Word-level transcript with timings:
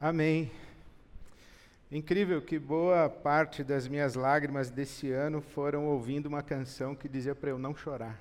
Amém. 0.00 0.48
Incrível 1.90 2.40
que 2.40 2.56
boa 2.56 3.08
parte 3.08 3.64
das 3.64 3.88
minhas 3.88 4.14
lágrimas 4.14 4.70
desse 4.70 5.10
ano 5.10 5.40
foram 5.40 5.86
ouvindo 5.86 6.26
uma 6.26 6.40
canção 6.40 6.94
que 6.94 7.08
dizia 7.08 7.34
para 7.34 7.50
eu 7.50 7.58
não 7.58 7.74
chorar. 7.74 8.16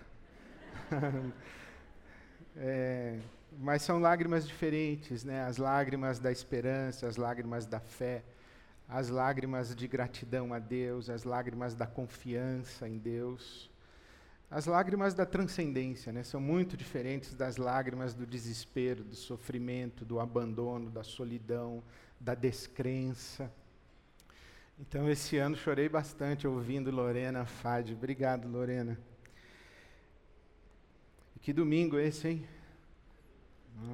é, 2.58 3.20
mas 3.60 3.84
são 3.84 4.00
lágrimas 4.00 4.48
diferentes, 4.48 5.24
né? 5.24 5.44
As 5.44 5.58
lágrimas 5.58 6.18
da 6.18 6.32
esperança, 6.32 7.06
as 7.06 7.16
lágrimas 7.16 7.68
da 7.68 7.80
fé, 7.80 8.24
as 8.90 9.10
lágrimas 9.10 9.76
de 9.76 9.88
gratidão 9.88 10.56
a 10.56 10.58
Deus, 10.58 11.12
as 11.12 11.24
lágrimas 11.24 11.76
da 11.76 11.86
confiança 11.86 12.90
em 12.90 12.98
Deus. 12.98 13.70
As 14.50 14.66
lágrimas 14.66 15.14
da 15.14 15.26
transcendência 15.26 16.14
né, 16.14 16.24
são 16.24 16.40
muito 16.40 16.78
diferentes 16.78 17.34
das 17.34 17.58
lágrimas 17.58 18.14
do 18.14 18.26
desespero, 18.26 19.04
do 19.04 19.16
sofrimento, 19.16 20.06
do 20.06 20.22
abandono, 20.22 20.90
da 20.90 21.04
solidão, 21.04 21.84
da 22.18 22.34
descrença. 22.34 23.52
Então, 24.80 25.10
esse 25.10 25.38
ano 25.38 25.58
chorei 25.58 25.90
bastante 25.90 26.48
ouvindo 26.48 26.90
Lorena 26.92 27.46
Fade. 27.46 27.94
Obrigado, 27.94 28.48
Lorena. 28.48 28.98
E 31.36 31.40
que 31.40 31.52
domingo 31.52 32.00
esse, 32.00 32.30
hein? 32.30 32.48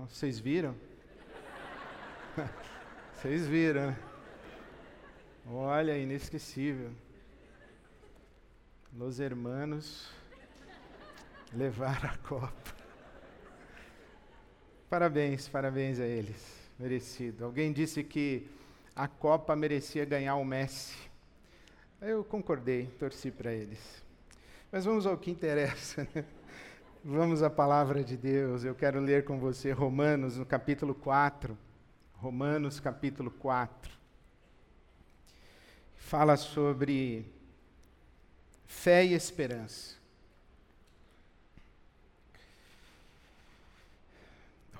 vocês 0.07 0.39
viram? 0.39 0.75
Vocês 3.15 3.47
viram, 3.47 3.87
né? 3.87 3.99
Olha, 5.45 5.97
inesquecível. 5.97 6.91
Los 8.93 9.19
hermanos 9.19 10.09
levar 11.55 12.05
a 12.05 12.17
Copa. 12.17 12.73
Parabéns, 14.89 15.47
parabéns 15.47 15.99
a 15.99 16.05
eles. 16.05 16.69
Merecido. 16.79 17.45
Alguém 17.45 17.71
disse 17.71 18.03
que 18.03 18.47
a 18.95 19.07
Copa 19.07 19.55
merecia 19.55 20.05
ganhar 20.05 20.35
o 20.35 20.45
Messi. 20.45 20.97
Eu 22.01 22.23
concordei, 22.23 22.87
torci 22.99 23.31
para 23.31 23.53
eles. 23.53 24.03
Mas 24.71 24.85
vamos 24.85 25.05
ao 25.05 25.17
que 25.17 25.31
interessa. 25.31 26.07
Né? 26.13 26.25
Vamos 27.03 27.43
à 27.43 27.49
palavra 27.49 28.03
de 28.03 28.15
Deus. 28.15 28.63
Eu 28.63 28.73
quero 28.73 28.99
ler 28.99 29.25
com 29.25 29.39
você 29.39 29.71
Romanos, 29.71 30.37
no 30.37 30.45
capítulo 30.45 30.95
4. 30.95 31.57
Romanos, 32.13 32.79
capítulo 32.79 33.29
4. 33.29 33.91
Fala 35.95 36.37
sobre 36.37 37.25
fé 38.65 39.05
e 39.05 39.13
esperança. 39.13 40.02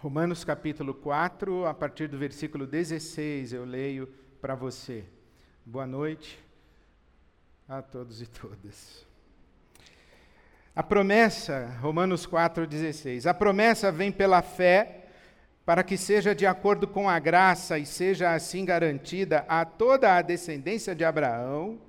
Romanos 0.03 0.43
capítulo 0.43 0.93
4, 0.93 1.65
a 1.65 1.73
partir 1.73 2.09
do 2.09 2.17
versículo 2.17 2.67
16, 2.67 3.53
eu 3.53 3.63
leio 3.63 4.05
para 4.41 4.53
você. 4.53 5.05
Boa 5.65 5.87
noite 5.87 6.37
a 7.69 7.81
todos 7.81 8.21
e 8.21 8.27
todas. 8.27 9.07
A 10.75 10.83
promessa, 10.83 11.77
Romanos 11.79 12.27
4,16. 12.27 13.27
A 13.27 13.33
promessa 13.33 13.93
vem 13.93 14.11
pela 14.11 14.41
fé, 14.41 15.05
para 15.65 15.85
que 15.85 15.95
seja 15.95 16.35
de 16.35 16.45
acordo 16.45 16.85
com 16.85 17.07
a 17.07 17.17
graça 17.17 17.79
e 17.79 17.85
seja 17.85 18.33
assim 18.33 18.65
garantida 18.65 19.45
a 19.47 19.63
toda 19.63 20.17
a 20.17 20.21
descendência 20.21 20.93
de 20.93 21.05
Abraão 21.05 21.79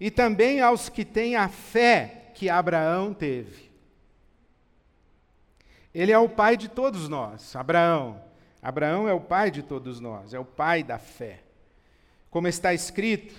e 0.00 0.10
também 0.10 0.62
aos 0.62 0.88
que 0.88 1.04
têm 1.04 1.36
a 1.36 1.50
fé 1.50 2.30
que 2.34 2.48
Abraão 2.48 3.12
teve. 3.12 3.67
Ele 5.98 6.12
é 6.12 6.18
o 6.18 6.28
pai 6.28 6.56
de 6.56 6.68
todos 6.68 7.08
nós, 7.08 7.56
Abraão. 7.56 8.22
Abraão 8.62 9.08
é 9.08 9.12
o 9.12 9.20
pai 9.20 9.50
de 9.50 9.64
todos 9.64 9.98
nós, 9.98 10.32
é 10.32 10.38
o 10.38 10.44
pai 10.44 10.84
da 10.84 10.96
fé. 10.96 11.40
Como 12.30 12.46
está 12.46 12.72
escrito, 12.72 13.34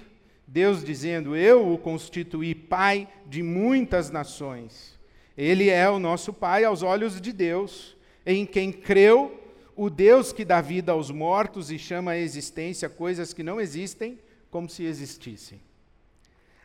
Deus 0.45 0.83
dizendo: 0.83 1.37
Eu 1.37 1.71
o 1.71 1.77
constituí 1.77 2.53
pai 2.53 3.07
de 3.25 3.41
muitas 3.41 4.11
nações. 4.11 4.99
Ele 5.37 5.69
é 5.69 5.89
o 5.89 5.99
nosso 5.99 6.33
pai 6.33 6.65
aos 6.65 6.83
olhos 6.83 7.21
de 7.21 7.31
Deus, 7.31 7.95
em 8.25 8.45
quem 8.45 8.73
creu 8.73 9.41
o 9.73 9.89
Deus 9.89 10.33
que 10.33 10.43
dá 10.43 10.59
vida 10.59 10.91
aos 10.91 11.09
mortos 11.09 11.71
e 11.71 11.79
chama 11.79 12.11
à 12.11 12.17
existência 12.17 12.89
coisas 12.89 13.33
que 13.33 13.41
não 13.41 13.61
existem 13.61 14.19
como 14.51 14.67
se 14.67 14.83
existissem. 14.83 15.61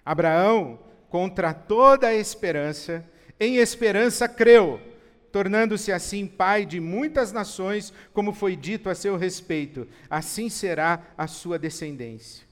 Abraão, 0.05 0.77
contra 1.09 1.55
toda 1.55 2.09
a 2.09 2.15
esperança, 2.15 3.09
em 3.39 3.59
esperança 3.59 4.29
creu 4.29 4.93
tornando-se 5.35 5.91
assim 5.91 6.29
pai 6.29 6.65
de 6.65 6.79
muitas 6.79 7.33
nações, 7.33 7.93
como 8.13 8.33
foi 8.33 8.55
dito 8.55 8.89
a 8.89 8.95
seu 8.95 9.17
respeito, 9.17 9.85
assim 10.09 10.49
será 10.49 11.01
a 11.19 11.27
sua 11.27 11.59
descendência. 11.59 12.47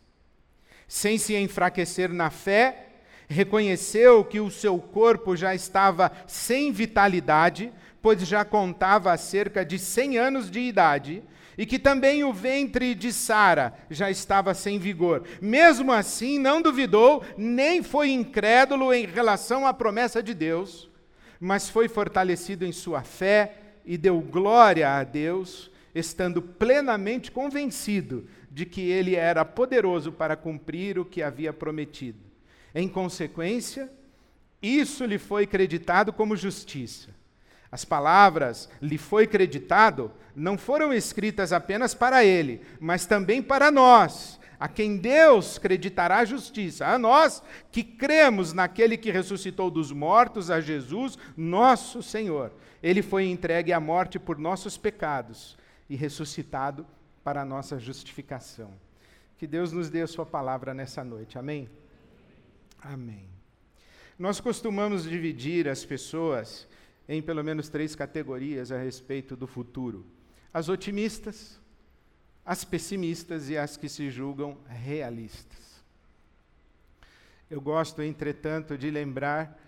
Sem 0.89 1.17
se 1.17 1.37
enfraquecer 1.37 2.13
na 2.13 2.29
fé, 2.29 2.89
reconheceu 3.29 4.25
que 4.25 4.41
o 4.41 4.51
seu 4.51 4.81
corpo 4.81 5.37
já 5.37 5.55
estava 5.55 6.11
sem 6.27 6.73
vitalidade, 6.73 7.73
pois 8.03 8.27
já 8.27 8.45
contava 8.45 9.17
cerca 9.17 9.65
de 9.65 9.79
cem 9.79 10.19
anos 10.19 10.51
de 10.51 10.59
idade, 10.59 11.23
e 11.57 11.65
que 11.65 11.79
também 11.79 12.25
o 12.25 12.33
ventre 12.33 12.97
de 12.97 13.13
Sara 13.13 13.75
já 13.91 14.11
estava 14.11 14.55
sem 14.55 14.81
vigor. 14.81 15.23
Mesmo 15.41 15.93
assim, 15.93 16.37
não 16.37 16.61
duvidou, 16.61 17.23
nem 17.39 17.81
foi 17.81 18.11
incrédulo 18.11 18.93
em 18.93 19.07
relação 19.07 19.65
à 19.65 19.73
promessa 19.73 20.21
de 20.21 20.35
Deus 20.35 20.91
mas 21.45 21.69
foi 21.69 21.89
fortalecido 21.89 22.65
em 22.65 22.71
sua 22.71 23.03
fé 23.03 23.57
e 23.85 23.99
deu 23.99 24.21
glória 24.21 24.89
a 24.89 25.03
Deus, 25.03 25.73
estando 25.93 26.41
plenamente 26.41 27.33
convencido 27.33 28.29
de 28.49 28.65
que 28.65 28.81
ele 28.83 29.17
era 29.17 29.45
poderoso 29.45 30.13
para 30.13 30.37
cumprir 30.37 31.01
o 31.01 31.05
que 31.05 31.21
havia 31.21 31.53
prometido. 31.53 32.21
Em 32.73 32.89
consequência, 32.89 33.91
isso 34.63 35.05
lhe 35.05 35.19
foi 35.19 35.45
creditado 35.45 36.13
como 36.13 36.37
justiça. 36.37 37.09
As 37.73 37.85
palavras 37.85 38.69
lhe 38.81 38.97
foi 38.97 39.27
creditado 39.27 40.13
não 40.37 40.57
foram 40.57 40.95
escritas 40.95 41.53
apenas 41.53 41.93
para 41.93 42.25
ele, 42.25 42.63
mas 42.79 43.05
também 43.05 43.43
para 43.43 43.69
nós, 43.69 44.39
a 44.63 44.69
quem 44.69 44.97
Deus 44.97 45.59
creditará 45.59 46.25
justiça, 46.25 46.87
a 46.87 46.97
nós 46.97 47.43
que 47.73 47.83
cremos 47.83 48.53
naquele 48.53 48.97
que 48.97 49.11
ressuscitou 49.11 49.69
dos 49.69 49.91
mortos, 49.91 50.53
a 50.53 50.61
Jesus, 50.61 51.19
nosso 51.37 52.01
Senhor. 52.01 52.53
Ele 52.81 53.03
foi 53.03 53.25
entregue 53.25 53.73
à 53.73 53.81
morte 53.81 54.21
por 54.21 54.39
nossos 54.39 54.79
pecados 54.79 55.59
e 55.91 55.97
ressuscitado 55.97 56.87
para 57.25 57.43
a 57.43 57.45
nossa 57.45 57.77
justificação. 57.77 58.73
Que 59.37 59.49
Deus 59.49 59.73
nos 59.73 59.91
dê 59.91 60.03
a 60.03 60.07
sua 60.07 60.25
palavra 60.25 60.73
nessa 60.73 61.03
noite. 61.03 61.37
Amém? 61.37 61.69
Amém. 62.81 63.29
Nós 64.17 64.39
costumamos 64.39 65.03
dividir 65.03 65.67
as 65.67 65.85
pessoas 65.85 66.69
em 67.09 67.21
pelo 67.21 67.43
menos 67.43 67.69
três 67.69 67.97
categorias 67.97 68.71
a 68.71 68.79
respeito 68.79 69.35
do 69.35 69.49
futuro: 69.49 70.07
as 70.55 70.69
otimistas, 70.69 71.61
as 72.45 72.65
pessimistas 72.65 73.49
e 73.49 73.57
as 73.57 73.77
que 73.77 73.89
se 73.89 74.11
julgam 74.11 74.59
realistas. 74.69 75.83
Eu 77.51 77.61
gosto, 77.61 78.03
entretanto, 78.03 78.77
de 78.77 78.91
lembrar 78.91 79.61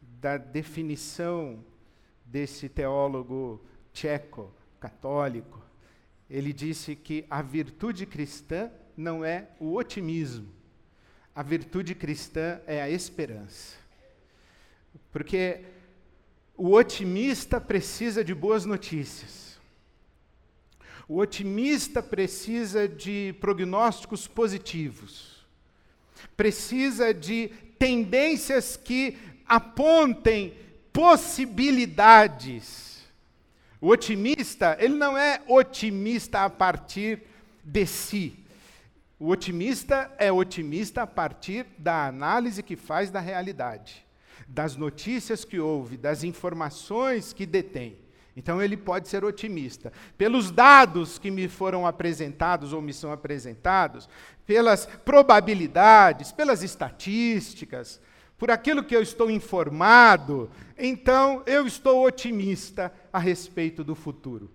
da 0.00 0.36
definição 0.36 1.64
desse 2.24 2.68
teólogo 2.68 3.60
tcheco, 3.92 4.52
católico. 4.80 5.60
Ele 6.30 6.52
disse 6.52 6.96
que 6.96 7.26
a 7.28 7.42
virtude 7.42 8.06
cristã 8.06 8.70
não 8.96 9.24
é 9.24 9.48
o 9.58 9.74
otimismo, 9.74 10.48
a 11.34 11.42
virtude 11.42 11.94
cristã 11.94 12.60
é 12.66 12.80
a 12.80 12.88
esperança. 12.88 13.76
Porque 15.10 15.64
o 16.56 16.72
otimista 16.72 17.60
precisa 17.60 18.24
de 18.24 18.34
boas 18.34 18.64
notícias. 18.64 19.51
O 21.08 21.18
otimista 21.18 22.02
precisa 22.02 22.88
de 22.88 23.34
prognósticos 23.40 24.28
positivos, 24.28 25.44
precisa 26.36 27.12
de 27.12 27.48
tendências 27.78 28.76
que 28.76 29.18
apontem 29.46 30.54
possibilidades. 30.92 33.02
O 33.80 33.88
otimista, 33.88 34.76
ele 34.78 34.94
não 34.94 35.18
é 35.18 35.42
otimista 35.48 36.44
a 36.44 36.50
partir 36.50 37.22
de 37.64 37.86
si. 37.86 38.36
O 39.18 39.28
otimista 39.28 40.12
é 40.18 40.30
otimista 40.32 41.02
a 41.02 41.06
partir 41.06 41.66
da 41.78 42.06
análise 42.06 42.62
que 42.62 42.76
faz 42.76 43.10
da 43.10 43.20
realidade, 43.20 44.04
das 44.48 44.76
notícias 44.76 45.44
que 45.44 45.60
ouve, 45.60 45.96
das 45.96 46.24
informações 46.24 47.32
que 47.32 47.46
detém. 47.46 47.96
Então 48.36 48.62
ele 48.62 48.76
pode 48.76 49.08
ser 49.08 49.24
otimista. 49.24 49.92
Pelos 50.16 50.50
dados 50.50 51.18
que 51.18 51.30
me 51.30 51.48
foram 51.48 51.86
apresentados 51.86 52.72
ou 52.72 52.80
me 52.80 52.92
são 52.92 53.12
apresentados, 53.12 54.08
pelas 54.46 54.86
probabilidades, 54.86 56.32
pelas 56.32 56.62
estatísticas, 56.62 58.00
por 58.38 58.50
aquilo 58.50 58.82
que 58.82 58.96
eu 58.96 59.02
estou 59.02 59.30
informado, 59.30 60.50
então 60.76 61.42
eu 61.46 61.66
estou 61.66 62.04
otimista 62.04 62.92
a 63.12 63.18
respeito 63.18 63.84
do 63.84 63.94
futuro. 63.94 64.50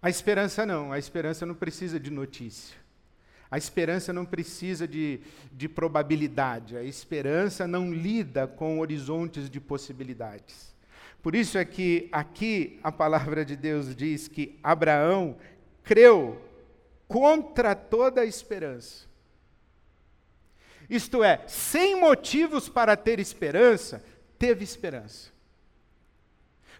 A 0.00 0.10
esperança 0.10 0.66
não, 0.66 0.90
a 0.90 0.98
esperança 0.98 1.46
não 1.46 1.54
precisa 1.54 2.00
de 2.00 2.10
notícia. 2.10 2.76
A 3.48 3.58
esperança 3.58 4.14
não 4.14 4.24
precisa 4.24 4.88
de, 4.88 5.20
de 5.52 5.68
probabilidade, 5.68 6.74
a 6.74 6.82
esperança 6.82 7.66
não 7.66 7.92
lida 7.92 8.46
com 8.46 8.80
horizontes 8.80 9.50
de 9.50 9.60
possibilidades. 9.60 10.71
Por 11.22 11.34
isso 11.34 11.56
é 11.56 11.64
que 11.64 12.08
aqui 12.10 12.80
a 12.82 12.90
palavra 12.90 13.44
de 13.44 13.54
Deus 13.54 13.94
diz 13.94 14.26
que 14.26 14.58
Abraão 14.62 15.36
creu 15.84 16.40
contra 17.06 17.74
toda 17.74 18.22
a 18.22 18.26
esperança. 18.26 19.06
Isto 20.90 21.22
é, 21.22 21.42
sem 21.46 22.00
motivos 22.00 22.68
para 22.68 22.96
ter 22.96 23.20
esperança, 23.20 24.04
teve 24.38 24.64
esperança. 24.64 25.30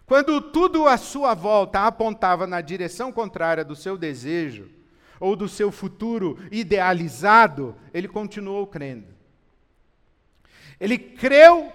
Quando 0.05 0.41
tudo 0.41 0.87
à 0.87 0.97
sua 0.97 1.33
volta 1.33 1.87
apontava 1.87 2.45
na 2.45 2.59
direção 2.59 3.11
contrária 3.11 3.63
do 3.63 3.75
seu 3.75 3.97
desejo, 3.97 4.69
ou 5.23 5.37
do 5.37 5.47
seu 5.47 5.71
futuro 5.71 6.37
idealizado, 6.51 7.77
ele 7.93 8.09
continuou 8.09 8.67
crendo. 8.67 9.07
Ele 10.77 10.97
creu 10.97 11.71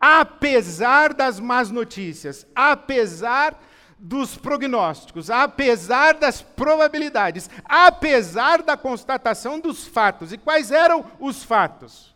apesar 0.00 1.12
das 1.12 1.40
más 1.40 1.70
notícias, 1.70 2.46
apesar 2.54 3.60
dos 3.98 4.36
prognósticos, 4.36 5.28
apesar 5.28 6.14
das 6.14 6.40
probabilidades, 6.40 7.50
apesar 7.64 8.62
da 8.62 8.76
constatação 8.76 9.58
dos 9.58 9.86
fatos. 9.86 10.32
E 10.32 10.38
quais 10.38 10.70
eram 10.70 11.04
os 11.18 11.42
fatos? 11.42 12.14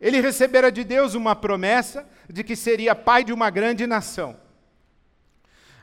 Ele 0.00 0.20
recebera 0.20 0.72
de 0.72 0.82
Deus 0.82 1.14
uma 1.14 1.36
promessa 1.36 2.06
de 2.28 2.42
que 2.42 2.56
seria 2.56 2.94
pai 2.94 3.22
de 3.22 3.32
uma 3.32 3.50
grande 3.50 3.86
nação. 3.86 4.36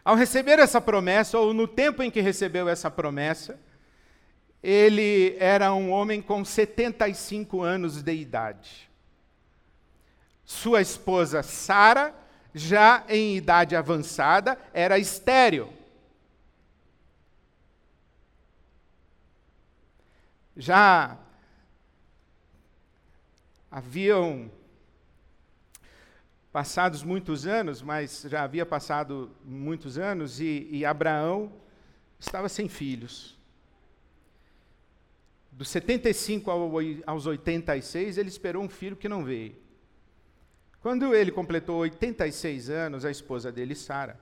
Ao 0.03 0.15
receber 0.15 0.57
essa 0.57 0.81
promessa, 0.81 1.37
ou 1.37 1.53
no 1.53 1.67
tempo 1.67 2.01
em 2.01 2.09
que 2.09 2.21
recebeu 2.21 2.67
essa 2.67 2.89
promessa, 2.89 3.59
ele 4.63 5.35
era 5.39 5.73
um 5.73 5.91
homem 5.91 6.21
com 6.21 6.43
75 6.43 7.61
anos 7.61 8.01
de 8.01 8.13
idade. 8.13 8.90
Sua 10.51 10.81
esposa 10.81 11.41
Sara, 11.41 12.13
já 12.53 13.05
em 13.07 13.37
idade 13.37 13.73
avançada, 13.73 14.59
era 14.73 14.99
estéril. 14.99 15.71
Já 20.55 21.17
haviam 23.71 24.51
passados 26.51 27.01
muitos 27.01 27.47
anos, 27.47 27.81
mas 27.81 28.25
já 28.27 28.43
havia 28.43 28.65
passado 28.65 29.31
muitos 29.45 29.97
anos, 29.97 30.41
e, 30.41 30.67
e 30.69 30.85
Abraão 30.85 31.49
estava 32.19 32.49
sem 32.49 32.67
filhos. 32.67 33.39
Dos 35.49 35.69
75 35.69 36.51
aos 37.07 37.25
86, 37.25 38.17
ele 38.17 38.27
esperou 38.27 38.61
um 38.61 38.69
filho 38.69 38.97
que 38.97 39.07
não 39.07 39.23
veio. 39.23 39.60
Quando 40.81 41.13
ele 41.13 41.31
completou 41.31 41.77
86 41.77 42.71
anos, 42.71 43.05
a 43.05 43.11
esposa 43.11 43.51
dele, 43.51 43.75
Sara, 43.75 44.19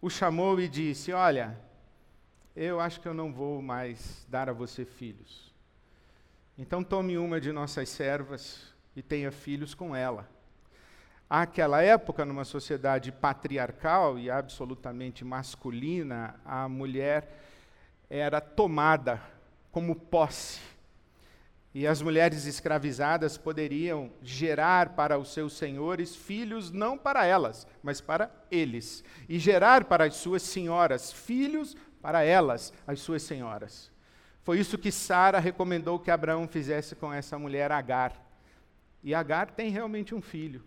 o 0.00 0.08
chamou 0.08 0.60
e 0.60 0.68
disse: 0.68 1.12
Olha, 1.12 1.58
eu 2.54 2.78
acho 2.78 3.00
que 3.00 3.08
eu 3.08 3.14
não 3.14 3.32
vou 3.32 3.60
mais 3.60 4.24
dar 4.28 4.48
a 4.48 4.52
você 4.52 4.84
filhos. 4.84 5.52
Então 6.56 6.84
tome 6.84 7.18
uma 7.18 7.40
de 7.40 7.50
nossas 7.50 7.88
servas 7.88 8.72
e 8.94 9.02
tenha 9.02 9.32
filhos 9.32 9.74
com 9.74 9.96
ela. 9.96 10.28
Àquela 11.28 11.82
época, 11.82 12.24
numa 12.24 12.44
sociedade 12.44 13.10
patriarcal 13.10 14.16
e 14.16 14.30
absolutamente 14.30 15.24
masculina, 15.24 16.36
a 16.44 16.68
mulher 16.68 17.36
era 18.08 18.40
tomada 18.40 19.20
como 19.72 19.96
posse 19.96 20.60
e 21.72 21.86
as 21.86 22.02
mulheres 22.02 22.46
escravizadas 22.46 23.38
poderiam 23.38 24.10
gerar 24.22 24.90
para 24.90 25.18
os 25.18 25.32
seus 25.32 25.52
senhores 25.52 26.16
filhos 26.16 26.70
não 26.70 26.98
para 26.98 27.24
elas, 27.24 27.66
mas 27.82 28.00
para 28.00 28.30
eles, 28.50 29.04
e 29.28 29.38
gerar 29.38 29.84
para 29.84 30.04
as 30.06 30.16
suas 30.16 30.42
senhoras 30.42 31.12
filhos 31.12 31.76
para 32.02 32.24
elas, 32.24 32.72
as 32.86 33.00
suas 33.00 33.22
senhoras. 33.22 33.90
Foi 34.42 34.58
isso 34.58 34.78
que 34.78 34.90
Sara 34.90 35.38
recomendou 35.38 35.98
que 35.98 36.10
Abraão 36.10 36.48
fizesse 36.48 36.96
com 36.96 37.12
essa 37.12 37.38
mulher 37.38 37.70
Agar. 37.70 38.14
E 39.02 39.14
Agar 39.14 39.50
tem 39.50 39.70
realmente 39.70 40.14
um 40.14 40.20
filho. 40.20 40.64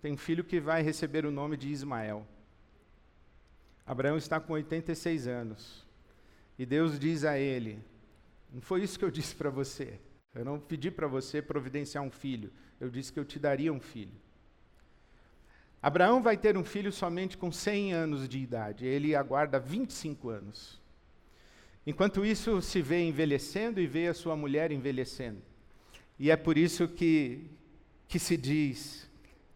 Tem 0.00 0.12
um 0.12 0.16
filho 0.16 0.44
que 0.44 0.60
vai 0.60 0.82
receber 0.82 1.26
o 1.26 1.30
nome 1.30 1.56
de 1.56 1.68
Ismael. 1.68 2.26
Abraão 3.84 4.16
está 4.16 4.40
com 4.40 4.52
86 4.52 5.26
anos. 5.26 5.86
E 6.58 6.64
Deus 6.64 6.98
diz 6.98 7.24
a 7.24 7.38
ele: 7.38 7.84
Não 8.52 8.60
foi 8.60 8.82
isso 8.82 8.98
que 8.98 9.04
eu 9.04 9.10
disse 9.10 9.34
para 9.34 9.50
você. 9.50 9.98
Eu 10.36 10.44
não 10.44 10.60
pedi 10.60 10.90
para 10.90 11.06
você 11.06 11.40
providenciar 11.40 12.04
um 12.04 12.10
filho, 12.10 12.52
eu 12.78 12.90
disse 12.90 13.10
que 13.10 13.18
eu 13.18 13.24
te 13.24 13.38
daria 13.38 13.72
um 13.72 13.80
filho. 13.80 14.12
Abraão 15.80 16.22
vai 16.22 16.36
ter 16.36 16.58
um 16.58 16.64
filho 16.64 16.92
somente 16.92 17.38
com 17.38 17.50
100 17.50 17.94
anos 17.94 18.28
de 18.28 18.38
idade, 18.38 18.84
ele 18.84 19.16
aguarda 19.16 19.58
25 19.58 20.28
anos. 20.28 20.78
Enquanto 21.86 22.24
isso, 22.24 22.60
se 22.60 22.82
vê 22.82 23.02
envelhecendo 23.02 23.80
e 23.80 23.86
vê 23.86 24.08
a 24.08 24.14
sua 24.14 24.36
mulher 24.36 24.70
envelhecendo. 24.70 25.40
E 26.18 26.30
é 26.30 26.36
por 26.36 26.58
isso 26.58 26.86
que, 26.86 27.48
que 28.06 28.18
se 28.18 28.36
diz 28.36 29.08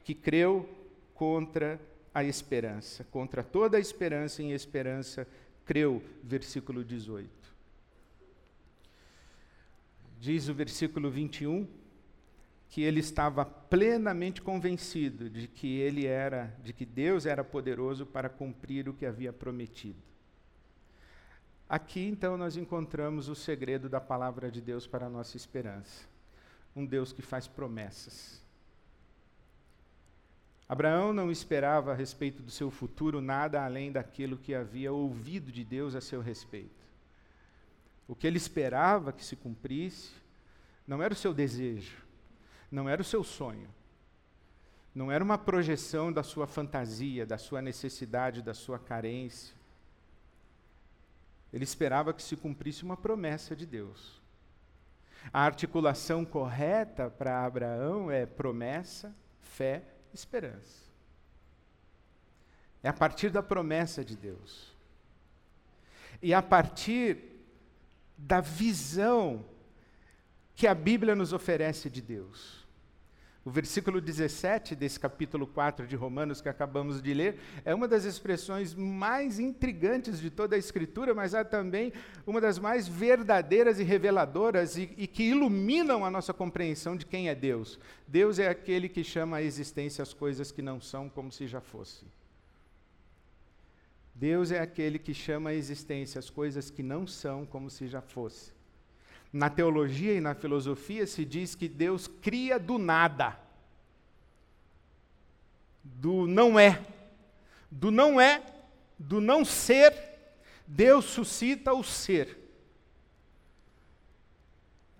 que 0.02 0.14
creu 0.14 0.66
contra 1.12 1.78
a 2.14 2.24
esperança, 2.24 3.04
contra 3.10 3.42
toda 3.42 3.76
a 3.76 3.80
esperança 3.80 4.42
em 4.42 4.52
esperança, 4.52 5.28
creu, 5.66 6.02
versículo 6.22 6.82
18 6.82 7.39
diz 10.20 10.48
o 10.48 10.54
versículo 10.54 11.10
21, 11.10 11.66
que 12.68 12.82
ele 12.82 13.00
estava 13.00 13.44
plenamente 13.44 14.42
convencido 14.42 15.30
de 15.30 15.48
que 15.48 15.78
ele 15.78 16.06
era, 16.06 16.54
de 16.62 16.72
que 16.72 16.84
Deus 16.84 17.24
era 17.24 17.42
poderoso 17.42 18.04
para 18.04 18.28
cumprir 18.28 18.88
o 18.88 18.92
que 18.92 19.06
havia 19.06 19.32
prometido. 19.32 19.98
Aqui 21.68 22.06
então 22.06 22.36
nós 22.36 22.56
encontramos 22.56 23.28
o 23.28 23.34
segredo 23.34 23.88
da 23.88 24.00
palavra 24.00 24.50
de 24.50 24.60
Deus 24.60 24.86
para 24.86 25.06
a 25.06 25.10
nossa 25.10 25.36
esperança. 25.36 26.04
Um 26.76 26.84
Deus 26.84 27.12
que 27.12 27.22
faz 27.22 27.48
promessas. 27.48 28.44
Abraão 30.68 31.12
não 31.12 31.32
esperava 31.32 31.92
a 31.92 31.94
respeito 31.94 32.42
do 32.42 32.50
seu 32.50 32.70
futuro 32.70 33.20
nada 33.20 33.64
além 33.64 33.90
daquilo 33.90 34.36
que 34.36 34.54
havia 34.54 34.92
ouvido 34.92 35.50
de 35.50 35.64
Deus 35.64 35.96
a 35.96 36.00
seu 36.00 36.20
respeito. 36.20 36.79
O 38.10 38.14
que 38.16 38.26
ele 38.26 38.38
esperava 38.38 39.12
que 39.12 39.24
se 39.24 39.36
cumprisse 39.36 40.10
não 40.84 41.00
era 41.00 41.14
o 41.14 41.16
seu 41.16 41.32
desejo, 41.32 41.96
não 42.68 42.88
era 42.88 43.00
o 43.00 43.04
seu 43.04 43.22
sonho, 43.22 43.72
não 44.92 45.12
era 45.12 45.22
uma 45.22 45.38
projeção 45.38 46.12
da 46.12 46.24
sua 46.24 46.48
fantasia, 46.48 47.24
da 47.24 47.38
sua 47.38 47.62
necessidade, 47.62 48.42
da 48.42 48.52
sua 48.52 48.80
carência. 48.80 49.54
Ele 51.52 51.62
esperava 51.62 52.12
que 52.12 52.20
se 52.20 52.36
cumprisse 52.36 52.82
uma 52.82 52.96
promessa 52.96 53.54
de 53.54 53.64
Deus. 53.64 54.20
A 55.32 55.44
articulação 55.44 56.24
correta 56.24 57.08
para 57.08 57.46
Abraão 57.46 58.10
é 58.10 58.26
promessa, 58.26 59.14
fé, 59.40 59.84
esperança. 60.12 60.82
É 62.82 62.88
a 62.88 62.92
partir 62.92 63.30
da 63.30 63.40
promessa 63.40 64.04
de 64.04 64.16
Deus. 64.16 64.74
E 66.20 66.34
a 66.34 66.42
partir 66.42 67.29
da 68.26 68.40
visão 68.40 69.44
que 70.54 70.66
a 70.66 70.74
Bíblia 70.74 71.14
nos 71.14 71.32
oferece 71.32 71.88
de 71.88 72.02
Deus. 72.02 72.60
O 73.42 73.50
versículo 73.50 74.02
17 74.02 74.76
desse 74.76 75.00
capítulo 75.00 75.46
4 75.46 75.86
de 75.86 75.96
Romanos 75.96 76.42
que 76.42 76.48
acabamos 76.48 77.00
de 77.00 77.14
ler 77.14 77.40
é 77.64 77.74
uma 77.74 77.88
das 77.88 78.04
expressões 78.04 78.74
mais 78.74 79.38
intrigantes 79.38 80.20
de 80.20 80.28
toda 80.28 80.54
a 80.54 80.58
Escritura, 80.58 81.14
mas 81.14 81.32
é 81.32 81.42
também 81.42 81.90
uma 82.26 82.38
das 82.38 82.58
mais 82.58 82.86
verdadeiras 82.86 83.80
e 83.80 83.82
reveladoras 83.82 84.76
e, 84.76 84.92
e 84.98 85.06
que 85.06 85.22
iluminam 85.22 86.04
a 86.04 86.10
nossa 86.10 86.34
compreensão 86.34 86.94
de 86.94 87.06
quem 87.06 87.30
é 87.30 87.34
Deus. 87.34 87.80
Deus 88.06 88.38
é 88.38 88.46
aquele 88.48 88.90
que 88.90 89.02
chama 89.02 89.38
a 89.38 89.42
existência 89.42 90.02
as 90.02 90.12
coisas 90.12 90.52
que 90.52 90.60
não 90.60 90.78
são 90.78 91.08
como 91.08 91.32
se 91.32 91.46
já 91.46 91.62
fossem. 91.62 92.06
Deus 94.14 94.50
é 94.50 94.60
aquele 94.60 94.98
que 94.98 95.14
chama 95.14 95.50
a 95.50 95.54
existência 95.54 96.18
as 96.18 96.28
coisas 96.28 96.70
que 96.70 96.82
não 96.82 97.06
são 97.06 97.46
como 97.46 97.70
se 97.70 97.88
já 97.88 98.00
fosse. 98.00 98.52
Na 99.32 99.48
teologia 99.48 100.12
e 100.14 100.20
na 100.20 100.34
filosofia 100.34 101.06
se 101.06 101.24
diz 101.24 101.54
que 101.54 101.68
Deus 101.68 102.06
cria 102.06 102.58
do 102.58 102.78
nada. 102.78 103.38
Do 105.82 106.26
não 106.26 106.58
é. 106.58 106.84
Do 107.70 107.90
não 107.90 108.20
é, 108.20 108.42
do 108.98 109.20
não 109.20 109.44
ser, 109.44 109.94
Deus 110.66 111.04
suscita 111.04 111.72
o 111.72 111.84
ser. 111.84 112.36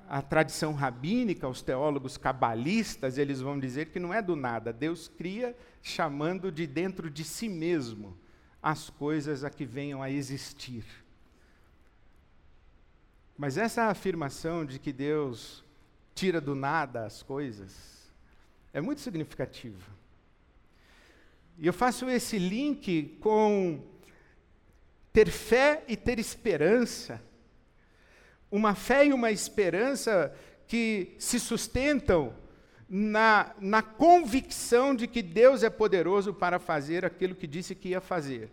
A 0.08 0.22
tradição 0.22 0.72
rabínica, 0.72 1.48
os 1.48 1.62
teólogos 1.62 2.16
cabalistas, 2.16 3.18
eles 3.18 3.40
vão 3.40 3.58
dizer 3.58 3.86
que 3.86 3.98
não 3.98 4.14
é 4.14 4.22
do 4.22 4.36
nada. 4.36 4.72
Deus 4.72 5.08
cria 5.08 5.56
chamando 5.82 6.52
de 6.52 6.66
dentro 6.66 7.10
de 7.10 7.24
si 7.24 7.48
mesmo 7.48 8.16
as 8.62 8.90
coisas 8.90 9.44
a 9.44 9.50
que 9.50 9.64
venham 9.64 10.02
a 10.02 10.10
existir. 10.10 10.84
Mas 13.36 13.56
essa 13.56 13.84
afirmação 13.84 14.66
de 14.66 14.78
que 14.78 14.92
Deus 14.92 15.64
tira 16.14 16.40
do 16.40 16.54
nada 16.54 17.06
as 17.06 17.22
coisas 17.22 18.00
é 18.72 18.80
muito 18.80 19.00
significativa. 19.00 19.90
E 21.58 21.66
eu 21.66 21.72
faço 21.72 22.08
esse 22.08 22.38
link 22.38 23.18
com 23.20 23.82
ter 25.12 25.30
fé 25.30 25.84
e 25.88 25.96
ter 25.96 26.18
esperança. 26.18 27.22
Uma 28.50 28.74
fé 28.74 29.06
e 29.06 29.12
uma 29.12 29.30
esperança 29.30 30.34
que 30.66 31.14
se 31.18 31.40
sustentam 31.40 32.34
na, 32.92 33.52
na 33.60 33.82
convicção 33.82 34.96
de 34.96 35.06
que 35.06 35.22
Deus 35.22 35.62
é 35.62 35.70
poderoso 35.70 36.34
para 36.34 36.58
fazer 36.58 37.04
aquilo 37.04 37.36
que 37.36 37.46
disse 37.46 37.72
que 37.72 37.90
ia 37.90 38.00
fazer. 38.00 38.50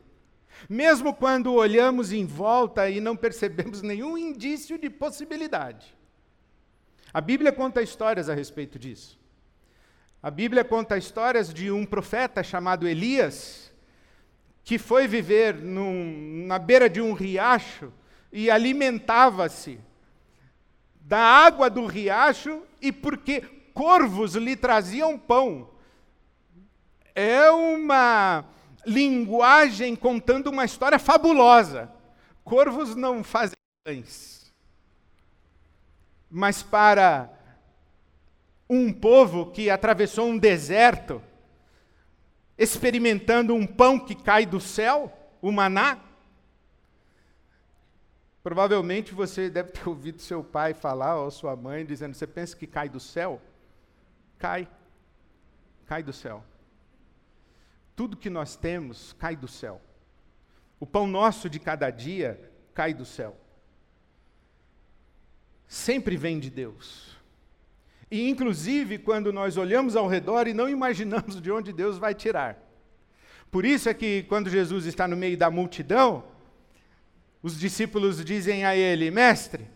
Mesmo 0.70 1.12
quando 1.12 1.54
olhamos 1.56 2.12
em 2.12 2.24
volta 2.24 2.88
e 2.88 3.02
não 3.02 3.16
percebemos 3.16 3.82
nenhum 3.84 4.16
indício 4.16 4.78
de 4.78 4.92
possibilidade. 4.92 5.98
A 7.12 7.20
Bíblia 7.20 7.52
conta 7.52 7.82
histórias 7.82 8.30
a 8.30 8.36
respeito 8.36 8.78
disso. 8.78 9.20
A 10.22 10.30
Bíblia 10.30 10.64
conta 10.64 10.98
histórias 10.98 11.52
de 11.52 11.72
um 11.72 11.84
profeta 11.84 12.44
chamado 12.44 12.88
Elias, 12.88 13.72
que 14.64 14.78
foi 14.78 15.08
viver 15.08 15.56
num, 15.56 16.46
na 16.46 16.60
beira 16.60 16.88
de 16.88 17.02
um 17.02 17.14
riacho 17.14 17.92
e 18.32 18.52
alimentava-se 18.52 19.80
da 21.00 21.20
água 21.20 21.70
do 21.70 21.86
riacho, 21.86 22.62
e 22.82 22.92
porque 22.92 23.42
corvos 23.78 24.34
lhe 24.34 24.56
traziam 24.56 25.20
pão. 25.20 25.70
É 27.14 27.52
uma 27.52 28.44
linguagem 28.84 29.96
contando 29.96 30.48
uma 30.48 30.66
história 30.66 30.98
fabulosa. 30.98 31.92
Corvos 32.44 32.96
não 32.96 33.24
fazem 33.24 33.54
pães. 33.84 34.52
Mas 36.28 36.64
para 36.64 37.32
um 38.68 38.92
povo 38.92 39.52
que 39.52 39.70
atravessou 39.70 40.28
um 40.28 40.40
deserto, 40.40 41.22
experimentando 42.58 43.54
um 43.54 43.68
pão 43.68 44.00
que 44.00 44.16
cai 44.16 44.44
do 44.44 44.60
céu, 44.60 45.16
o 45.40 45.52
maná, 45.52 46.00
provavelmente 48.42 49.14
você 49.14 49.52
deve 49.52 49.72
ter 49.72 49.86
ouvido 49.88 50.20
seu 50.20 50.44
pai 50.44 50.74
falar, 50.74 51.18
ou 51.18 51.30
sua 51.30 51.56
mãe, 51.56 51.86
dizendo: 51.86 52.16
Você 52.16 52.26
pensa 52.26 52.58
que 52.58 52.66
cai 52.66 52.90
do 52.90 53.00
céu? 53.00 53.40
Cai. 54.38 54.68
Cai 55.86 56.04
do 56.04 56.14
céu. 56.14 56.44
Tudo 57.96 58.18
que 58.18 58.30
nós 58.30 58.56
temos 58.56 59.14
cai 59.14 59.36
do 59.36 59.48
céu. 59.48 59.82
O 60.80 60.86
pão 60.86 61.08
nosso 61.08 61.50
de 61.50 61.60
cada 61.60 61.90
dia 61.90 62.40
cai 62.74 62.94
do 62.94 63.06
céu. 63.06 63.36
Sempre 65.68 66.16
vem 66.16 66.40
de 66.40 66.50
Deus. 66.50 67.18
E, 68.10 68.30
inclusive, 68.30 69.00
quando 69.00 69.34
nós 69.34 69.58
olhamos 69.58 69.96
ao 69.96 70.08
redor 70.08 70.48
e 70.48 70.54
não 70.54 70.70
imaginamos 70.70 71.42
de 71.42 71.52
onde 71.52 71.74
Deus 71.74 71.98
vai 71.98 72.14
tirar. 72.14 72.58
Por 73.52 73.66
isso 73.66 73.90
é 73.90 73.94
que, 73.94 74.24
quando 74.24 74.50
Jesus 74.50 74.86
está 74.86 75.08
no 75.08 75.18
meio 75.18 75.38
da 75.38 75.50
multidão, 75.50 76.24
os 77.42 77.60
discípulos 77.60 78.24
dizem 78.24 78.66
a 78.66 78.76
ele: 78.76 79.12
Mestre, 79.12 79.68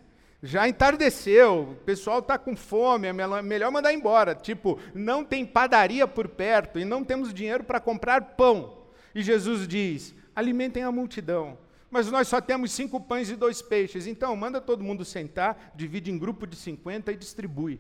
já 0.43 0.67
entardeceu, 0.67 1.69
o 1.71 1.75
pessoal 1.85 2.19
está 2.19 2.35
com 2.35 2.55
fome, 2.55 3.07
é 3.07 3.13
melhor 3.13 3.71
mandar 3.71 3.93
embora. 3.93 4.33
Tipo, 4.33 4.79
não 4.93 5.23
tem 5.23 5.45
padaria 5.45 6.07
por 6.07 6.27
perto 6.27 6.79
e 6.79 6.85
não 6.85 7.03
temos 7.03 7.31
dinheiro 7.31 7.63
para 7.63 7.79
comprar 7.79 8.21
pão. 8.35 8.77
E 9.13 9.21
Jesus 9.21 9.67
diz: 9.67 10.15
alimentem 10.35 10.83
a 10.83 10.91
multidão. 10.91 11.57
Mas 11.91 12.09
nós 12.09 12.27
só 12.27 12.41
temos 12.41 12.71
cinco 12.71 12.99
pães 12.99 13.29
e 13.29 13.35
dois 13.35 13.61
peixes. 13.61 14.07
Então, 14.07 14.35
manda 14.35 14.61
todo 14.61 14.83
mundo 14.83 15.03
sentar, 15.05 15.73
divide 15.75 16.09
em 16.09 16.17
grupo 16.17 16.47
de 16.47 16.55
50 16.55 17.11
e 17.11 17.17
distribui. 17.17 17.79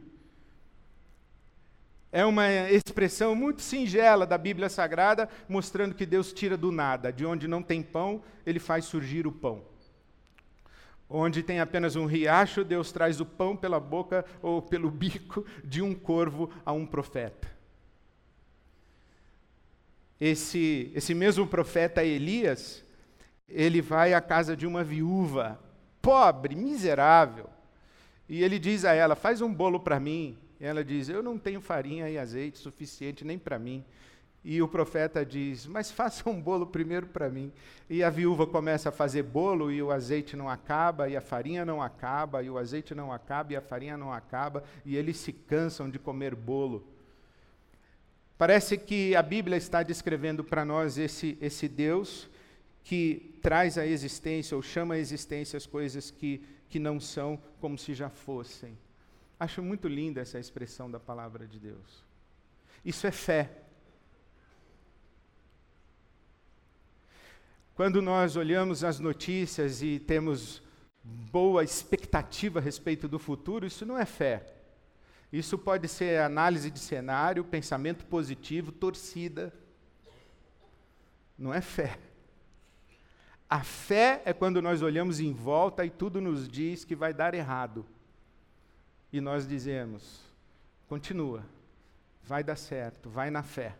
É 2.11 2.25
uma 2.25 2.69
expressão 2.69 3.33
muito 3.33 3.61
singela 3.61 4.25
da 4.25 4.37
Bíblia 4.37 4.67
Sagrada, 4.67 5.29
mostrando 5.47 5.95
que 5.95 6.05
Deus 6.05 6.33
tira 6.33 6.57
do 6.57 6.69
nada. 6.69 7.11
De 7.11 7.25
onde 7.25 7.47
não 7.47 7.63
tem 7.63 7.81
pão, 7.81 8.21
ele 8.45 8.59
faz 8.59 8.83
surgir 8.83 9.25
o 9.25 9.31
pão. 9.31 9.70
Onde 11.13 11.43
tem 11.43 11.59
apenas 11.59 11.97
um 11.97 12.05
riacho, 12.05 12.63
Deus 12.63 12.91
traz 12.91 13.19
o 13.19 13.25
pão 13.25 13.55
pela 13.55 13.81
boca 13.81 14.23
ou 14.41 14.61
pelo 14.61 14.89
bico 14.89 15.45
de 15.61 15.81
um 15.81 15.93
corvo 15.93 16.49
a 16.65 16.71
um 16.71 16.85
profeta. 16.85 17.49
Esse, 20.19 20.89
esse 20.95 21.13
mesmo 21.13 21.45
profeta 21.45 22.01
Elias, 22.01 22.81
ele 23.49 23.81
vai 23.81 24.13
à 24.13 24.21
casa 24.21 24.55
de 24.55 24.65
uma 24.65 24.85
viúva, 24.85 25.59
pobre, 26.01 26.55
miserável, 26.55 27.49
e 28.29 28.41
ele 28.41 28.57
diz 28.57 28.85
a 28.85 28.93
ela: 28.93 29.13
Faz 29.13 29.41
um 29.41 29.53
bolo 29.53 29.81
para 29.81 29.99
mim. 29.99 30.37
E 30.61 30.65
ela 30.65 30.85
diz: 30.85 31.09
Eu 31.09 31.21
não 31.21 31.37
tenho 31.37 31.59
farinha 31.59 32.09
e 32.09 32.17
azeite 32.17 32.57
suficiente 32.57 33.25
nem 33.25 33.37
para 33.37 33.59
mim. 33.59 33.83
E 34.43 34.61
o 34.61 34.67
profeta 34.67 35.25
diz: 35.25 35.67
Mas 35.67 35.91
faça 35.91 36.27
um 36.29 36.41
bolo 36.41 36.65
primeiro 36.65 37.07
para 37.07 37.29
mim. 37.29 37.51
E 37.89 38.03
a 38.03 38.09
viúva 38.09 38.47
começa 38.47 38.89
a 38.89 38.91
fazer 38.91 39.23
bolo 39.23 39.71
e 39.71 39.81
o 39.81 39.91
azeite 39.91 40.35
não 40.35 40.49
acaba, 40.49 41.07
e 41.07 41.15
a 41.15 41.21
farinha 41.21 41.63
não 41.63 41.81
acaba, 41.81 42.41
e 42.41 42.49
o 42.49 42.57
azeite 42.57 42.95
não 42.95 43.11
acaba, 43.11 43.53
e 43.53 43.55
a 43.55 43.61
farinha 43.61 43.97
não 43.97 44.11
acaba, 44.11 44.63
e 44.83 44.95
eles 44.95 45.17
se 45.17 45.31
cansam 45.31 45.89
de 45.89 45.99
comer 45.99 46.33
bolo. 46.33 46.87
Parece 48.37 48.75
que 48.75 49.15
a 49.15 49.21
Bíblia 49.21 49.55
está 49.55 49.83
descrevendo 49.83 50.43
para 50.43 50.65
nós 50.65 50.97
esse, 50.97 51.37
esse 51.39 51.67
Deus 51.67 52.27
que 52.83 53.37
traz 53.39 53.77
à 53.77 53.85
existência 53.85 54.57
ou 54.57 54.63
chama 54.63 54.95
à 54.95 54.97
existência 54.97 55.55
as 55.55 55.67
coisas 55.67 56.09
que, 56.09 56.43
que 56.67 56.79
não 56.79 56.99
são 56.99 57.39
como 57.59 57.77
se 57.77 57.93
já 57.93 58.09
fossem. 58.09 58.75
Acho 59.39 59.61
muito 59.61 59.87
linda 59.87 60.21
essa 60.21 60.39
expressão 60.39 60.89
da 60.89 60.99
palavra 60.99 61.45
de 61.45 61.59
Deus. 61.59 62.03
Isso 62.83 63.05
é 63.05 63.11
fé. 63.11 63.49
Quando 67.81 67.99
nós 67.99 68.35
olhamos 68.35 68.83
as 68.83 68.99
notícias 68.99 69.81
e 69.81 69.97
temos 69.97 70.61
boa 71.03 71.63
expectativa 71.63 72.59
a 72.59 72.61
respeito 72.61 73.07
do 73.07 73.17
futuro, 73.17 73.65
isso 73.65 73.87
não 73.87 73.97
é 73.97 74.05
fé. 74.05 74.53
Isso 75.33 75.57
pode 75.57 75.87
ser 75.87 76.21
análise 76.21 76.69
de 76.69 76.77
cenário, 76.77 77.43
pensamento 77.43 78.05
positivo, 78.05 78.71
torcida. 78.71 79.51
Não 81.35 81.51
é 81.51 81.59
fé. 81.59 81.97
A 83.49 83.63
fé 83.63 84.21
é 84.25 84.31
quando 84.31 84.61
nós 84.61 84.83
olhamos 84.83 85.19
em 85.19 85.33
volta 85.33 85.83
e 85.83 85.89
tudo 85.89 86.21
nos 86.21 86.47
diz 86.47 86.85
que 86.85 86.95
vai 86.95 87.15
dar 87.15 87.33
errado. 87.33 87.83
E 89.11 89.19
nós 89.19 89.47
dizemos: 89.47 90.21
continua, 90.87 91.43
vai 92.21 92.43
dar 92.43 92.57
certo, 92.57 93.09
vai 93.09 93.31
na 93.31 93.41
fé. 93.41 93.75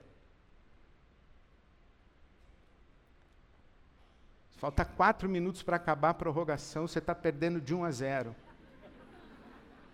Falta 4.61 4.85
quatro 4.85 5.27
minutos 5.27 5.63
para 5.63 5.77
acabar 5.77 6.11
a 6.11 6.13
prorrogação, 6.13 6.87
você 6.87 6.99
está 6.99 7.15
perdendo 7.15 7.59
de 7.59 7.73
1 7.73 7.83
a 7.83 7.89
0. 7.89 8.35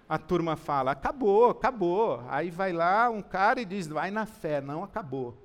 A 0.09 0.17
turma 0.17 0.57
fala, 0.57 0.91
acabou, 0.91 1.51
acabou. 1.51 2.21
Aí 2.27 2.51
vai 2.51 2.73
lá 2.73 3.09
um 3.09 3.21
cara 3.21 3.61
e 3.61 3.65
diz, 3.65 3.87
vai 3.87 4.11
na 4.11 4.25
fé. 4.25 4.59
Não, 4.59 4.83
acabou. 4.83 5.41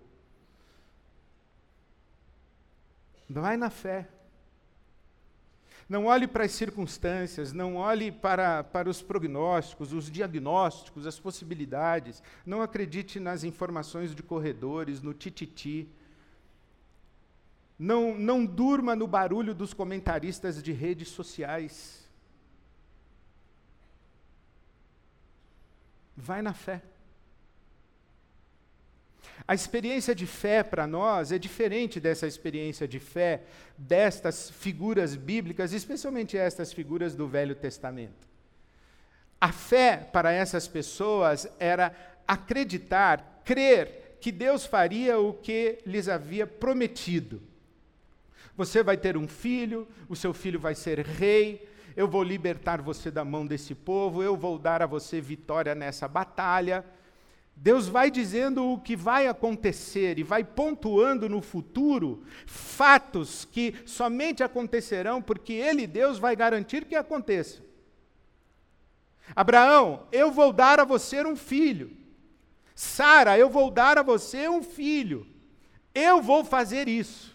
Vai 3.31 3.57
na 3.57 3.71
fé. 3.71 4.09
Não 5.89 6.07
olhe 6.07 6.27
para 6.27 6.45
as 6.45 6.51
circunstâncias, 6.51 7.53
não 7.53 7.77
olhe 7.77 8.11
para, 8.11 8.65
para 8.65 8.91
os 8.91 9.03
prognósticos, 9.03 9.93
os 9.93 10.11
diagnósticos, 10.11 11.07
as 11.07 11.21
possibilidades. 11.21 12.21
Não 12.45 12.61
acredite 12.61 13.21
nas 13.21 13.45
informações 13.45 14.17
de 14.17 14.23
corredores, 14.25 15.01
no 15.01 15.15
tititi. 15.15 15.89
Não, 17.79 18.15
não 18.17 18.45
durma 18.45 18.95
no 18.95 19.07
barulho 19.07 19.55
dos 19.55 19.75
comentaristas 19.75 20.63
de 20.63 20.73
redes 20.73 21.09
sociais. 21.09 22.09
Vai 26.17 26.43
na 26.43 26.53
fé. 26.53 26.83
A 29.47 29.55
experiência 29.55 30.15
de 30.15 30.27
fé 30.27 30.63
para 30.63 30.87
nós 30.87 31.33
é 31.33 31.39
diferente 31.39 31.99
dessa 31.99 32.27
experiência 32.27 32.87
de 32.87 33.01
fé 33.01 33.43
destas 33.77 34.51
figuras 34.51 35.17
bíblicas, 35.17 35.73
especialmente 35.73 36.37
estas 36.37 36.73
figuras 36.73 37.15
do 37.15 37.27
Velho 37.27 37.55
Testamento. 37.55 38.29
A 39.41 39.51
fé 39.51 39.97
para 39.97 40.31
essas 40.31 40.69
pessoas 40.69 41.49
era 41.59 41.93
acreditar, 42.27 43.43
crer 43.45 44.19
que 44.21 44.31
Deus 44.31 44.65
faria 44.65 45.19
o 45.19 45.35
que 45.35 45.79
lhes 45.85 46.09
havia 46.09 46.47
prometido. 46.47 47.43
Você 48.57 48.83
vai 48.83 48.97
ter 48.97 49.17
um 49.17 49.27
filho, 49.27 49.89
o 50.09 50.17
seu 50.17 50.35
filho 50.35 50.61
vai 50.61 50.75
ser 50.75 51.01
rei, 51.01 51.69
eu 51.97 52.07
vou 52.07 52.23
libertar 52.23 52.81
você 52.81 53.11
da 53.11 53.25
mão 53.25 53.47
desse 53.47 53.75
povo, 53.75 54.23
eu 54.23 54.37
vou 54.37 54.59
dar 54.59 54.83
a 54.83 54.87
você 54.87 55.21
vitória 55.21 55.75
nessa 55.75 56.07
batalha. 56.07 56.85
Deus 57.55 57.87
vai 57.87 58.11
dizendo 58.11 58.73
o 58.73 58.79
que 58.79 58.97
vai 58.97 59.27
acontecer 59.27 60.19
e 60.19 60.23
vai 60.23 60.43
pontuando 60.43 61.29
no 61.29 61.41
futuro 61.41 62.25
fatos 62.47 63.45
que 63.45 63.75
somente 63.85 64.43
acontecerão 64.43 65.21
porque 65.21 65.53
Ele, 65.53 65.87
Deus, 65.87 66.19
vai 66.19 66.35
garantir 66.35 66.85
que 66.85 66.95
aconteça. 66.95 67.63
Abraão, 69.37 70.07
eu 70.11 70.31
vou 70.31 70.53
dar 70.53 70.81
a 70.81 70.85
você 70.85 71.25
um 71.25 71.37
filho. 71.37 71.97
Sara, 72.75 73.39
eu 73.39 73.49
vou 73.49 73.71
dar 73.71 73.99
a 73.99 74.03
você 74.03 74.49
um 74.49 74.63
filho. 74.63 75.27
Eu 75.95 76.21
vou 76.21 76.45
fazer 76.45 76.89
isso. 76.89 77.32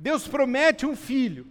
Deus 0.00 0.26
promete 0.26 0.86
um 0.86 0.96
filho. 0.96 1.46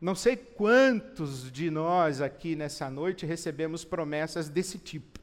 Não 0.00 0.14
sei 0.14 0.34
quantos 0.34 1.52
de 1.52 1.70
nós 1.70 2.22
aqui 2.22 2.56
nessa 2.56 2.88
noite 2.88 3.26
recebemos 3.26 3.84
promessas 3.84 4.48
desse 4.48 4.78
tipo. 4.78 5.18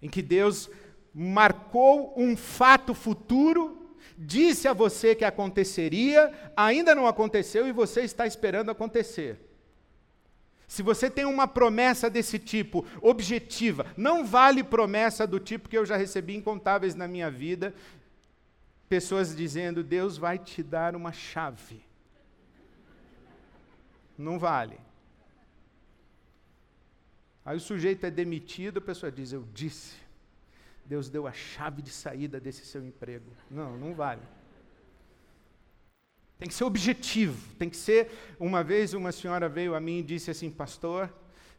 Em 0.00 0.08
que 0.08 0.22
Deus 0.22 0.70
marcou 1.12 2.14
um 2.16 2.36
fato 2.36 2.94
futuro, 2.94 3.96
disse 4.16 4.68
a 4.68 4.72
você 4.72 5.16
que 5.16 5.24
aconteceria, 5.24 6.32
ainda 6.56 6.94
não 6.94 7.08
aconteceu 7.08 7.66
e 7.66 7.72
você 7.72 8.02
está 8.02 8.28
esperando 8.28 8.70
acontecer. 8.70 9.40
Se 10.68 10.84
você 10.84 11.10
tem 11.10 11.24
uma 11.24 11.48
promessa 11.48 12.08
desse 12.08 12.38
tipo, 12.38 12.86
objetiva, 13.02 13.86
não 13.96 14.24
vale 14.24 14.62
promessa 14.62 15.26
do 15.26 15.40
tipo 15.40 15.68
que 15.68 15.76
eu 15.76 15.84
já 15.84 15.96
recebi 15.96 16.36
incontáveis 16.36 16.94
na 16.94 17.08
minha 17.08 17.28
vida, 17.28 17.74
pessoas 18.94 19.34
dizendo: 19.34 19.82
Deus 19.82 20.16
vai 20.16 20.38
te 20.38 20.62
dar 20.62 20.94
uma 20.94 21.10
chave. 21.10 21.82
Não 24.16 24.38
vale. 24.38 24.78
Aí 27.44 27.56
o 27.56 27.60
sujeito 27.60 28.06
é 28.06 28.10
demitido, 28.10 28.78
a 28.78 28.80
pessoa 28.80 29.10
diz: 29.10 29.32
Eu 29.32 29.44
disse. 29.52 29.96
Deus 30.86 31.08
deu 31.08 31.26
a 31.26 31.32
chave 31.32 31.82
de 31.82 31.90
saída 31.90 32.38
desse 32.38 32.64
seu 32.66 32.86
emprego. 32.86 33.32
Não, 33.50 33.76
não 33.76 33.94
vale. 33.94 34.22
Tem 36.38 36.46
que 36.46 36.54
ser 36.54 36.64
objetivo, 36.64 37.54
tem 37.54 37.70
que 37.70 37.76
ser. 37.76 38.10
Uma 38.38 38.62
vez 38.62 38.92
uma 38.94 39.10
senhora 39.10 39.48
veio 39.48 39.74
a 39.74 39.80
mim 39.80 39.98
e 39.98 40.02
disse 40.04 40.30
assim: 40.30 40.50
Pastor, 40.52 41.12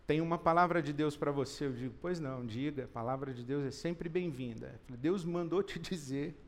tem 0.07 0.21
uma 0.21 0.37
palavra 0.37 0.81
de 0.81 0.93
Deus 0.93 1.17
para 1.17 1.31
você. 1.33 1.65
Eu 1.65 1.73
digo: 1.73 1.95
Pois 1.99 2.17
não, 2.17 2.45
diga, 2.45 2.85
a 2.85 2.87
palavra 2.87 3.33
de 3.33 3.43
Deus 3.43 3.65
é 3.65 3.71
sempre 3.71 4.07
bem-vinda. 4.07 4.79
Deus 4.87 5.25
mandou 5.25 5.61
te 5.61 5.77
dizer 5.91 6.44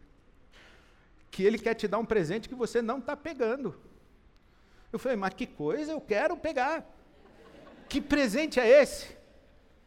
que 1.37 1.43
Ele 1.43 1.59
quer 1.59 1.75
te 1.75 1.87
dar 1.87 1.99
um 1.99 2.05
presente 2.05 2.49
que 2.49 2.55
você 2.55 2.81
não 2.81 2.97
está 2.97 3.15
pegando. 3.15 3.75
Eu 4.91 4.97
falei, 4.97 5.15
mas 5.15 5.35
que 5.35 5.45
coisa, 5.45 5.91
eu 5.91 6.01
quero 6.01 6.35
pegar. 6.35 6.83
Que 7.87 8.01
presente 8.01 8.59
é 8.59 8.67
esse? 8.81 9.15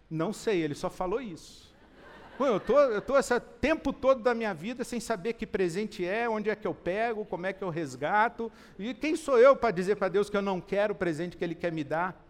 Não 0.08 0.32
sei, 0.32 0.62
ele 0.62 0.76
só 0.76 0.88
falou 0.88 1.20
isso. 1.20 1.74
Eu 2.38 2.60
tô, 2.60 2.78
eu 2.78 3.02
tô 3.02 3.18
esse 3.18 3.38
tempo 3.60 3.92
todo 3.92 4.22
da 4.22 4.32
minha 4.32 4.54
vida 4.54 4.84
sem 4.84 5.00
saber 5.00 5.32
que 5.32 5.44
presente 5.44 6.06
é, 6.06 6.28
onde 6.28 6.48
é 6.48 6.54
que 6.54 6.68
eu 6.68 6.72
pego, 6.72 7.24
como 7.24 7.46
é 7.46 7.52
que 7.52 7.64
eu 7.64 7.68
resgato. 7.68 8.50
E 8.78 8.94
quem 8.94 9.16
sou 9.16 9.36
eu 9.36 9.56
para 9.56 9.72
dizer 9.72 9.96
para 9.96 10.06
Deus 10.06 10.30
que 10.30 10.36
eu 10.36 10.42
não 10.42 10.60
quero 10.60 10.92
o 10.92 10.96
presente 10.96 11.36
que 11.36 11.42
Ele 11.42 11.56
quer 11.56 11.72
me 11.72 11.82
dar? 11.82 12.24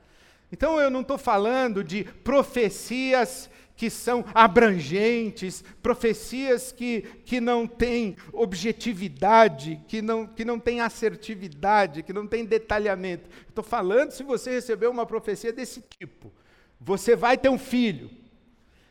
Então 0.50 0.80
eu 0.80 0.88
não 0.88 1.02
estou 1.02 1.18
falando 1.18 1.84
de 1.84 2.04
profecias 2.04 3.50
que 3.80 3.88
são 3.88 4.22
abrangentes, 4.34 5.64
profecias 5.82 6.70
que, 6.70 7.00
que 7.24 7.40
não 7.40 7.66
têm 7.66 8.14
objetividade, 8.30 9.80
que 9.88 10.02
não, 10.02 10.26
que 10.26 10.44
não 10.44 10.60
têm 10.60 10.82
assertividade, 10.82 12.02
que 12.02 12.12
não 12.12 12.26
têm 12.26 12.44
detalhamento. 12.44 13.30
Estou 13.48 13.64
falando 13.64 14.10
se 14.10 14.22
você 14.22 14.50
recebeu 14.50 14.90
uma 14.90 15.06
profecia 15.06 15.50
desse 15.50 15.82
tipo. 15.98 16.30
Você 16.78 17.16
vai 17.16 17.38
ter 17.38 17.48
um 17.48 17.56
filho. 17.56 18.10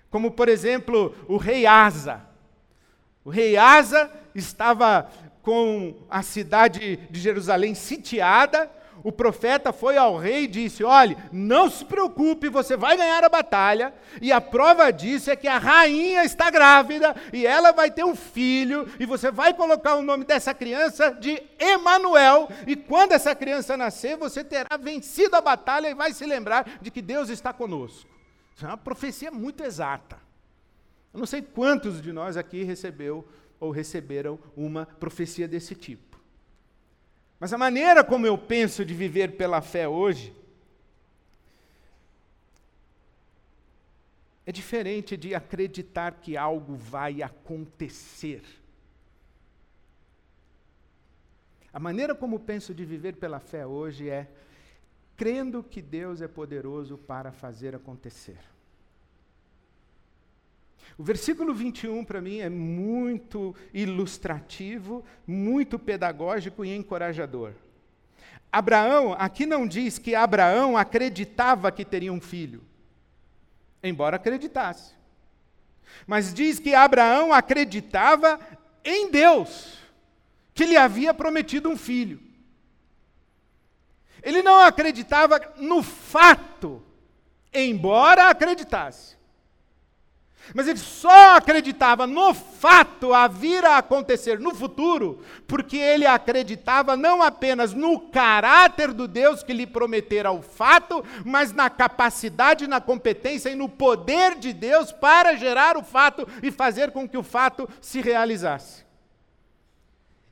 Como, 0.09 0.31
por 0.31 0.49
exemplo, 0.49 1.15
o 1.27 1.37
rei 1.37 1.67
Asa. 1.67 2.25
O 3.23 3.29
rei 3.29 3.57
Asa 3.57 4.11
estava 4.33 5.07
com 5.43 6.03
a 6.09 6.23
cidade 6.23 6.97
de 7.11 7.19
Jerusalém 7.19 7.75
sitiada, 7.75 8.71
o 9.03 9.11
profeta 9.11 9.71
foi 9.71 9.97
ao 9.97 10.17
rei 10.17 10.43
e 10.43 10.47
disse: 10.47 10.83
Olhe, 10.83 11.17
não 11.31 11.69
se 11.69 11.85
preocupe, 11.85 12.49
você 12.49 12.75
vai 12.75 12.97
ganhar 12.97 13.23
a 13.23 13.29
batalha, 13.29 13.93
e 14.21 14.31
a 14.31 14.41
prova 14.41 14.91
disso 14.91 15.31
é 15.31 15.35
que 15.35 15.47
a 15.47 15.57
rainha 15.57 16.23
está 16.23 16.49
grávida, 16.49 17.15
e 17.31 17.45
ela 17.45 17.71
vai 17.71 17.89
ter 17.89 18.03
um 18.03 18.15
filho, 18.15 18.87
e 18.99 19.05
você 19.05 19.31
vai 19.31 19.53
colocar 19.53 19.95
o 19.95 20.01
nome 20.01 20.25
dessa 20.25 20.53
criança 20.53 21.11
de 21.11 21.41
Emanuel, 21.57 22.49
e 22.67 22.75
quando 22.75 23.13
essa 23.13 23.33
criança 23.33 23.77
nascer, 23.77 24.17
você 24.17 24.43
terá 24.43 24.77
vencido 24.77 25.35
a 25.35 25.41
batalha 25.41 25.89
e 25.89 25.95
vai 25.95 26.13
se 26.13 26.25
lembrar 26.25 26.79
de 26.81 26.91
que 26.91 27.01
Deus 27.01 27.29
está 27.29 27.53
conosco. 27.53 28.09
Isso 28.55 28.65
é 28.65 28.67
uma 28.67 28.77
profecia 28.77 29.31
muito 29.31 29.63
exata. 29.63 30.17
Eu 31.13 31.19
não 31.19 31.25
sei 31.25 31.41
quantos 31.41 32.01
de 32.01 32.11
nós 32.11 32.37
aqui 32.37 32.63
recebeu 32.63 33.27
ou 33.59 33.71
receberam 33.71 34.37
uma 34.55 34.85
profecia 34.85 35.47
desse 35.47 35.73
tipo. 35.73 36.18
Mas 37.39 37.53
a 37.53 37.57
maneira 37.57 38.03
como 38.03 38.27
eu 38.27 38.37
penso 38.37 38.83
de 38.83 38.93
viver 38.93 39.37
pela 39.37 39.61
fé 39.61 39.87
hoje 39.87 40.33
é 44.45 44.51
diferente 44.51 45.15
de 45.15 45.33
acreditar 45.33 46.15
que 46.15 46.35
algo 46.35 46.75
vai 46.75 47.21
acontecer. 47.21 48.41
A 51.71 51.79
maneira 51.79 52.15
como 52.15 52.39
penso 52.39 52.73
de 52.73 52.83
viver 52.83 53.15
pela 53.15 53.39
fé 53.39 53.65
hoje 53.65 54.09
é 54.09 54.27
crendo 55.15 55.63
que 55.63 55.81
Deus 55.81 56.21
é 56.21 56.27
poderoso 56.27 56.97
para 56.97 57.31
fazer 57.31 57.75
acontecer. 57.75 58.39
O 60.97 61.03
versículo 61.03 61.53
21 61.53 62.03
para 62.03 62.21
mim 62.21 62.39
é 62.39 62.49
muito 62.49 63.55
ilustrativo, 63.73 65.03
muito 65.25 65.79
pedagógico 65.79 66.65
e 66.65 66.75
encorajador. 66.75 67.53
Abraão, 68.51 69.13
aqui 69.17 69.45
não 69.45 69.67
diz 69.67 69.99
que 69.99 70.15
Abraão 70.15 70.75
acreditava 70.75 71.71
que 71.71 71.85
teria 71.85 72.11
um 72.11 72.19
filho, 72.19 72.63
embora 73.83 74.15
acreditasse. 74.15 74.93
Mas 76.07 76.33
diz 76.33 76.59
que 76.59 76.73
Abraão 76.73 77.31
acreditava 77.31 78.39
em 78.83 79.11
Deus, 79.11 79.77
que 80.53 80.65
lhe 80.65 80.77
havia 80.77 81.13
prometido 81.13 81.69
um 81.69 81.77
filho. 81.77 82.19
Ele 84.21 84.41
não 84.41 84.59
acreditava 84.59 85.39
no 85.57 85.81
fato, 85.81 86.83
embora 87.53 88.29
acreditasse. 88.29 89.18
Mas 90.53 90.67
ele 90.67 90.79
só 90.79 91.35
acreditava 91.35 92.07
no 92.07 92.33
fato 92.33 93.13
a 93.13 93.27
vir 93.27 93.63
a 93.63 93.77
acontecer 93.77 94.39
no 94.39 94.53
futuro, 94.55 95.23
porque 95.47 95.77
ele 95.77 96.05
acreditava 96.05 96.97
não 96.97 97.21
apenas 97.21 97.73
no 97.73 97.99
caráter 97.99 98.91
do 98.91 99.07
Deus 99.07 99.43
que 99.43 99.53
lhe 99.53 99.67
prometera 99.67 100.31
o 100.31 100.41
fato, 100.41 101.03
mas 101.23 101.53
na 101.53 101.69
capacidade, 101.69 102.67
na 102.67 102.81
competência 102.81 103.49
e 103.49 103.55
no 103.55 103.69
poder 103.69 104.35
de 104.35 104.51
Deus 104.51 104.91
para 104.91 105.35
gerar 105.35 105.77
o 105.77 105.83
fato 105.83 106.27
e 106.41 106.51
fazer 106.51 106.91
com 106.91 107.07
que 107.07 107.17
o 107.17 107.23
fato 107.23 107.69
se 107.79 108.01
realizasse. 108.01 108.89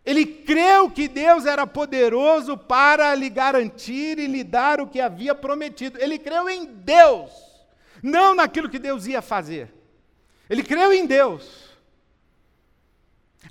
Ele 0.04 0.26
creu 0.26 0.90
que 0.90 1.08
Deus 1.08 1.46
era 1.46 1.68
poderoso 1.68 2.58
para 2.58 3.14
lhe 3.14 3.30
garantir 3.30 4.18
e 4.18 4.26
lhe 4.26 4.42
dar 4.42 4.80
o 4.80 4.88
que 4.88 5.02
havia 5.02 5.36
prometido. 5.36 6.00
Ele 6.02 6.18
creu 6.18 6.50
em 6.50 6.66
Deus, 6.66 7.30
não 8.02 8.34
naquilo 8.34 8.70
que 8.70 8.80
Deus 8.80 9.06
ia 9.06 9.22
fazer. 9.22 9.77
Ele 10.50 10.64
creu 10.64 10.94
em 10.94 11.06
Deus. 11.06 11.68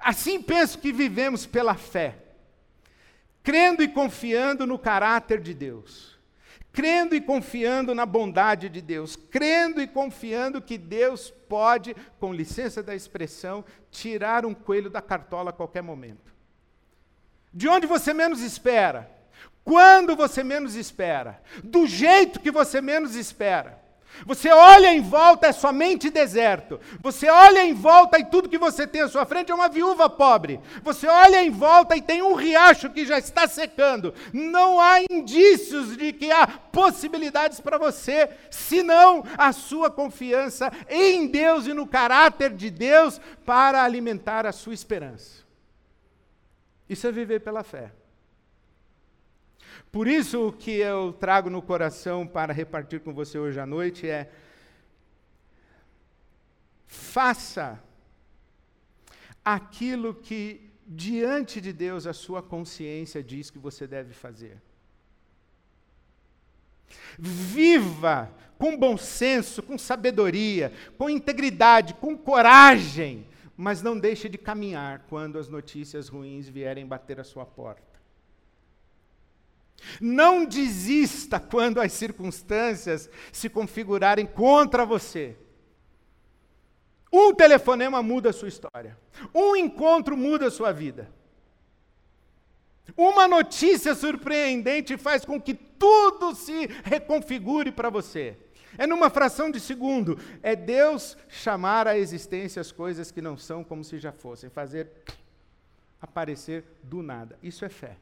Assim 0.00 0.42
penso 0.42 0.78
que 0.78 0.92
vivemos 0.92 1.46
pela 1.46 1.74
fé, 1.74 2.16
crendo 3.42 3.82
e 3.82 3.88
confiando 3.88 4.66
no 4.66 4.78
caráter 4.78 5.40
de 5.40 5.54
Deus, 5.54 6.18
crendo 6.72 7.14
e 7.14 7.20
confiando 7.20 7.94
na 7.94 8.04
bondade 8.04 8.68
de 8.68 8.82
Deus, 8.82 9.16
crendo 9.16 9.80
e 9.80 9.86
confiando 9.86 10.60
que 10.60 10.76
Deus 10.76 11.30
pode, 11.48 11.94
com 12.18 12.32
licença 12.32 12.82
da 12.82 12.94
expressão, 12.94 13.64
tirar 13.90 14.44
um 14.44 14.52
coelho 14.52 14.90
da 14.90 15.00
cartola 15.00 15.50
a 15.50 15.54
qualquer 15.54 15.82
momento. 15.82 16.34
De 17.52 17.68
onde 17.68 17.86
você 17.86 18.12
menos 18.12 18.42
espera, 18.42 19.10
quando 19.64 20.14
você 20.14 20.44
menos 20.44 20.74
espera, 20.74 21.42
do 21.64 21.86
jeito 21.86 22.38
que 22.38 22.50
você 22.50 22.80
menos 22.80 23.16
espera. 23.16 23.85
Você 24.24 24.50
olha 24.50 24.94
em 24.94 25.00
volta, 25.00 25.48
é 25.48 25.52
somente 25.52 26.10
deserto. 26.10 26.80
Você 27.00 27.28
olha 27.28 27.64
em 27.64 27.74
volta 27.74 28.18
e 28.18 28.24
tudo 28.24 28.48
que 28.48 28.58
você 28.58 28.86
tem 28.86 29.02
à 29.02 29.08
sua 29.08 29.26
frente 29.26 29.52
é 29.52 29.54
uma 29.54 29.68
viúva 29.68 30.08
pobre. 30.08 30.60
Você 30.82 31.06
olha 31.06 31.44
em 31.44 31.50
volta 31.50 31.96
e 31.96 32.02
tem 32.02 32.22
um 32.22 32.34
riacho 32.34 32.90
que 32.90 33.04
já 33.04 33.18
está 33.18 33.46
secando. 33.46 34.14
Não 34.32 34.80
há 34.80 35.00
indícios 35.10 35.96
de 35.96 36.12
que 36.12 36.30
há 36.30 36.46
possibilidades 36.46 37.60
para 37.60 37.78
você, 37.78 38.30
senão 38.50 39.24
a 39.36 39.52
sua 39.52 39.90
confiança 39.90 40.72
em 40.88 41.26
Deus 41.26 41.66
e 41.66 41.74
no 41.74 41.86
caráter 41.86 42.50
de 42.50 42.70
Deus 42.70 43.20
para 43.44 43.82
alimentar 43.82 44.46
a 44.46 44.52
sua 44.52 44.74
esperança. 44.74 45.44
Isso 46.88 47.06
é 47.06 47.12
viver 47.12 47.40
pela 47.40 47.64
fé. 47.64 47.90
Por 49.96 50.06
isso, 50.06 50.48
o 50.48 50.52
que 50.52 50.72
eu 50.72 51.10
trago 51.14 51.48
no 51.48 51.62
coração 51.62 52.26
para 52.26 52.52
repartir 52.52 53.00
com 53.00 53.14
você 53.14 53.38
hoje 53.38 53.58
à 53.58 53.64
noite 53.64 54.06
é: 54.06 54.30
faça 56.86 57.82
aquilo 59.42 60.12
que 60.12 60.70
diante 60.86 61.62
de 61.62 61.72
Deus 61.72 62.06
a 62.06 62.12
sua 62.12 62.42
consciência 62.42 63.24
diz 63.24 63.48
que 63.48 63.58
você 63.58 63.86
deve 63.86 64.12
fazer. 64.12 64.60
Viva 67.18 68.30
com 68.58 68.76
bom 68.76 68.98
senso, 68.98 69.62
com 69.62 69.78
sabedoria, 69.78 70.74
com 70.98 71.08
integridade, 71.08 71.94
com 71.94 72.18
coragem, 72.18 73.26
mas 73.56 73.80
não 73.80 73.98
deixe 73.98 74.28
de 74.28 74.36
caminhar 74.36 75.06
quando 75.08 75.38
as 75.38 75.48
notícias 75.48 76.10
ruins 76.10 76.46
vierem 76.46 76.84
bater 76.84 77.18
a 77.18 77.24
sua 77.24 77.46
porta. 77.46 77.95
Não 80.00 80.44
desista 80.44 81.38
quando 81.38 81.80
as 81.80 81.92
circunstâncias 81.92 83.08
se 83.32 83.48
configurarem 83.48 84.26
contra 84.26 84.84
você. 84.84 85.36
Um 87.12 87.34
telefonema 87.34 88.02
muda 88.02 88.30
a 88.30 88.32
sua 88.32 88.48
história. 88.48 88.98
Um 89.34 89.54
encontro 89.56 90.16
muda 90.16 90.46
a 90.46 90.50
sua 90.50 90.72
vida. 90.72 91.10
Uma 92.96 93.26
notícia 93.26 93.94
surpreendente 93.94 94.96
faz 94.96 95.24
com 95.24 95.40
que 95.40 95.54
tudo 95.54 96.34
se 96.34 96.66
reconfigure 96.84 97.72
para 97.72 97.90
você. 97.90 98.36
É 98.78 98.86
numa 98.86 99.10
fração 99.10 99.50
de 99.50 99.60
segundo. 99.60 100.18
É 100.42 100.54
Deus 100.54 101.16
chamar 101.28 101.88
à 101.88 101.98
existência 101.98 102.60
as 102.60 102.70
coisas 102.70 103.10
que 103.10 103.22
não 103.22 103.36
são 103.36 103.64
como 103.64 103.82
se 103.82 103.98
já 103.98 104.12
fossem, 104.12 104.50
fazer 104.50 104.90
aparecer 106.00 106.64
do 106.82 107.02
nada. 107.02 107.38
Isso 107.42 107.64
é 107.64 107.68
fé. 107.68 107.96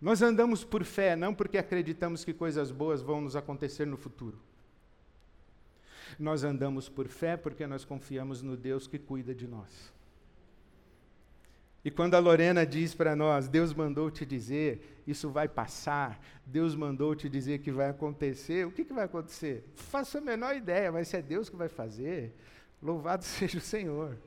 Nós 0.00 0.22
andamos 0.22 0.64
por 0.64 0.84
fé, 0.84 1.14
não 1.14 1.34
porque 1.34 1.58
acreditamos 1.58 2.24
que 2.24 2.32
coisas 2.32 2.70
boas 2.70 3.02
vão 3.02 3.20
nos 3.20 3.36
acontecer 3.36 3.86
no 3.86 3.96
futuro. 3.96 4.38
Nós 6.18 6.42
andamos 6.42 6.88
por 6.88 7.06
fé 7.08 7.36
porque 7.36 7.66
nós 7.66 7.84
confiamos 7.84 8.42
no 8.42 8.56
Deus 8.56 8.86
que 8.86 8.98
cuida 8.98 9.34
de 9.34 9.46
nós. 9.46 9.92
E 11.84 11.90
quando 11.90 12.14
a 12.14 12.18
Lorena 12.18 12.66
diz 12.66 12.94
para 12.94 13.16
nós, 13.16 13.48
Deus 13.48 13.72
mandou 13.72 14.10
te 14.10 14.26
dizer, 14.26 15.02
isso 15.06 15.30
vai 15.30 15.48
passar, 15.48 16.20
Deus 16.44 16.74
mandou 16.74 17.14
te 17.14 17.28
dizer 17.28 17.60
que 17.60 17.72
vai 17.72 17.88
acontecer, 17.88 18.66
o 18.66 18.70
que, 18.70 18.84
que 18.84 18.92
vai 18.92 19.04
acontecer? 19.04 19.64
Faço 19.74 20.18
a 20.18 20.20
menor 20.20 20.54
ideia, 20.54 20.92
mas 20.92 21.08
se 21.08 21.16
é 21.16 21.22
Deus 21.22 21.48
que 21.48 21.56
vai 21.56 21.68
fazer, 21.68 22.34
louvado 22.82 23.24
seja 23.24 23.56
o 23.56 23.62
Senhor. 23.62 24.18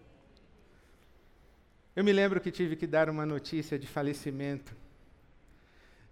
Eu 1.95 2.03
me 2.03 2.11
lembro 2.11 2.41
que 2.41 2.49
tive 2.49 2.75
que 2.75 2.87
dar 2.87 3.07
uma 3.07 3.23
notícia 3.23 3.77
de 3.77 3.85
falecimento. 3.85 4.75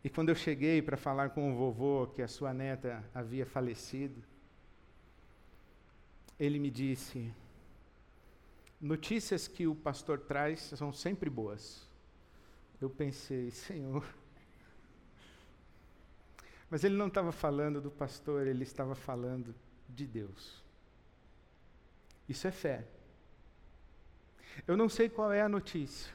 E 0.03 0.09
quando 0.09 0.29
eu 0.29 0.35
cheguei 0.35 0.81
para 0.81 0.97
falar 0.97 1.29
com 1.29 1.51
o 1.51 1.55
vovô 1.55 2.07
que 2.07 2.21
a 2.21 2.27
sua 2.27 2.53
neta 2.53 3.03
havia 3.13 3.45
falecido, 3.45 4.21
ele 6.39 6.57
me 6.57 6.71
disse: 6.71 7.31
notícias 8.79 9.47
que 9.47 9.67
o 9.67 9.75
pastor 9.75 10.19
traz 10.19 10.59
são 10.59 10.91
sempre 10.91 11.29
boas. 11.29 11.87
Eu 12.79 12.89
pensei, 12.89 13.51
Senhor. 13.51 14.03
Mas 16.67 16.83
ele 16.83 16.95
não 16.95 17.07
estava 17.07 17.31
falando 17.31 17.79
do 17.79 17.91
pastor, 17.91 18.47
ele 18.47 18.63
estava 18.63 18.95
falando 18.95 19.53
de 19.87 20.07
Deus. 20.07 20.63
Isso 22.27 22.47
é 22.47 22.51
fé. 22.51 22.87
Eu 24.65 24.75
não 24.75 24.89
sei 24.89 25.09
qual 25.09 25.31
é 25.31 25.41
a 25.41 25.49
notícia, 25.49 26.11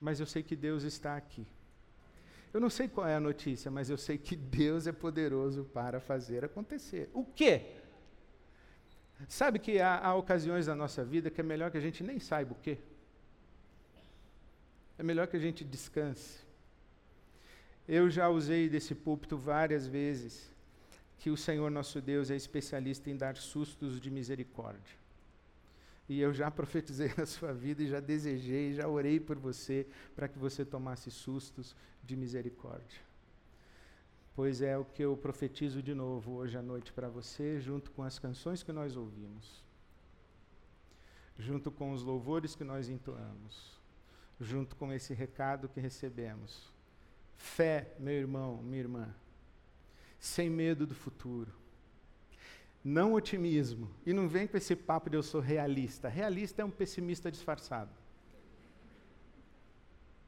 mas 0.00 0.18
eu 0.18 0.26
sei 0.26 0.42
que 0.42 0.56
Deus 0.56 0.82
está 0.82 1.16
aqui. 1.16 1.46
Eu 2.52 2.60
não 2.60 2.70
sei 2.70 2.88
qual 2.88 3.06
é 3.06 3.14
a 3.14 3.20
notícia, 3.20 3.70
mas 3.70 3.88
eu 3.88 3.96
sei 3.96 4.18
que 4.18 4.34
Deus 4.34 4.86
é 4.86 4.92
poderoso 4.92 5.64
para 5.64 6.00
fazer 6.00 6.44
acontecer. 6.44 7.08
O 7.14 7.24
quê? 7.24 7.76
Sabe 9.28 9.58
que 9.58 9.80
há, 9.80 9.98
há 9.98 10.14
ocasiões 10.14 10.66
na 10.66 10.74
nossa 10.74 11.04
vida 11.04 11.30
que 11.30 11.40
é 11.40 11.44
melhor 11.44 11.70
que 11.70 11.78
a 11.78 11.80
gente 11.80 12.02
nem 12.02 12.18
saiba 12.18 12.52
o 12.52 12.56
quê? 12.56 12.78
É 14.98 15.02
melhor 15.02 15.26
que 15.26 15.36
a 15.36 15.40
gente 15.40 15.64
descanse. 15.64 16.40
Eu 17.86 18.10
já 18.10 18.28
usei 18.28 18.68
desse 18.68 18.94
púlpito 18.94 19.36
várias 19.36 19.86
vezes 19.86 20.50
que 21.18 21.30
o 21.30 21.36
Senhor 21.36 21.70
nosso 21.70 22.00
Deus 22.00 22.30
é 22.30 22.36
especialista 22.36 23.10
em 23.10 23.16
dar 23.16 23.36
sustos 23.36 24.00
de 24.00 24.10
misericórdia. 24.10 24.98
E 26.10 26.20
eu 26.20 26.32
já 26.34 26.50
profetizei 26.50 27.10
na 27.16 27.24
sua 27.24 27.54
vida 27.54 27.82
e 27.82 27.88
já 27.88 28.00
desejei, 28.00 28.74
já 28.74 28.86
orei 28.86 29.18
por 29.18 29.38
você 29.38 29.86
para 30.14 30.28
que 30.28 30.38
você 30.38 30.64
tomasse 30.64 31.10
sustos 31.10 31.74
de 32.02 32.16
misericórdia 32.16 33.10
pois 34.40 34.62
é 34.62 34.78
o 34.78 34.86
que 34.86 35.02
eu 35.02 35.14
profetizo 35.18 35.82
de 35.82 35.94
novo 35.94 36.32
hoje 36.32 36.56
à 36.56 36.62
noite 36.62 36.94
para 36.94 37.10
você, 37.10 37.60
junto 37.60 37.90
com 37.90 38.02
as 38.02 38.18
canções 38.18 38.62
que 38.62 38.72
nós 38.72 38.96
ouvimos, 38.96 39.62
junto 41.38 41.70
com 41.70 41.92
os 41.92 42.02
louvores 42.02 42.54
que 42.54 42.64
nós 42.64 42.88
entoamos, 42.88 43.78
junto 44.40 44.74
com 44.76 44.90
esse 44.94 45.12
recado 45.12 45.68
que 45.68 45.78
recebemos. 45.78 46.72
Fé, 47.36 47.94
meu 47.98 48.14
irmão, 48.14 48.62
minha 48.62 48.80
irmã, 48.80 49.14
sem 50.18 50.48
medo 50.48 50.86
do 50.86 50.94
futuro. 50.94 51.52
Não 52.82 53.14
otimismo. 53.14 53.90
E 54.06 54.12
não 54.12 54.28
vem 54.28 54.46
com 54.46 54.56
esse 54.56 54.74
papo 54.74 55.10
de 55.10 55.16
eu 55.16 55.22
sou 55.22 55.40
realista. 55.40 56.08
Realista 56.08 56.62
é 56.62 56.64
um 56.64 56.70
pessimista 56.70 57.30
disfarçado. 57.30 57.90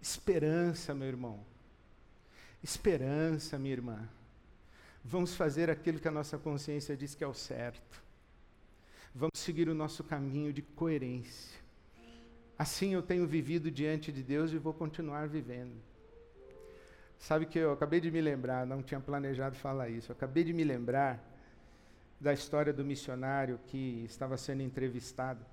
Esperança, 0.01 0.95
meu 0.95 1.09
irmão 1.09 1.53
esperança, 2.63 3.59
minha 3.59 3.73
irmã. 3.73 4.09
Vamos 5.05 5.35
fazer 5.35 5.69
aquilo 5.69 5.99
que 5.99 6.07
a 6.07 6.13
nossa 6.13 6.39
consciência 6.39 6.97
diz 6.97 7.15
que 7.15 7.25
é 7.25 7.27
o 7.27 7.35
certo. 7.35 8.01
Vamos 9.15 9.39
seguir 9.39 9.69
o 9.69 9.75
nosso 9.75 10.05
caminho 10.05 10.53
de 10.53 10.63
coerência. 10.63 11.61
Assim 12.57 12.95
eu 12.95 13.03
tenho 13.03 13.27
vivido 13.27 13.71
diante 13.71 14.13
de 14.13 14.23
Deus 14.23 14.53
e 14.53 14.59
vou 14.59 14.73
continuar 14.73 15.27
vivendo. 15.29 15.75
Sabe 17.19 17.47
que 17.47 17.59
eu 17.59 17.73
acabei 17.73 18.01
de 18.01 18.11
me 18.11 18.21
lembrar, 18.21 18.67
não 18.67 18.83
tinha 18.83 19.01
planejado 19.01 19.57
falar 19.57 19.89
isso, 19.89 20.11
eu 20.11 20.17
acabei 20.17 20.45
de 20.45 20.53
me 20.53 20.65
lembrar 20.65 21.21
da 22.23 22.33
história 22.33 22.73
do 22.73 22.85
missionário 22.85 23.59
que 23.67 24.05
estava 24.05 24.37
sendo 24.37 24.63
entrevistado. 24.63 25.45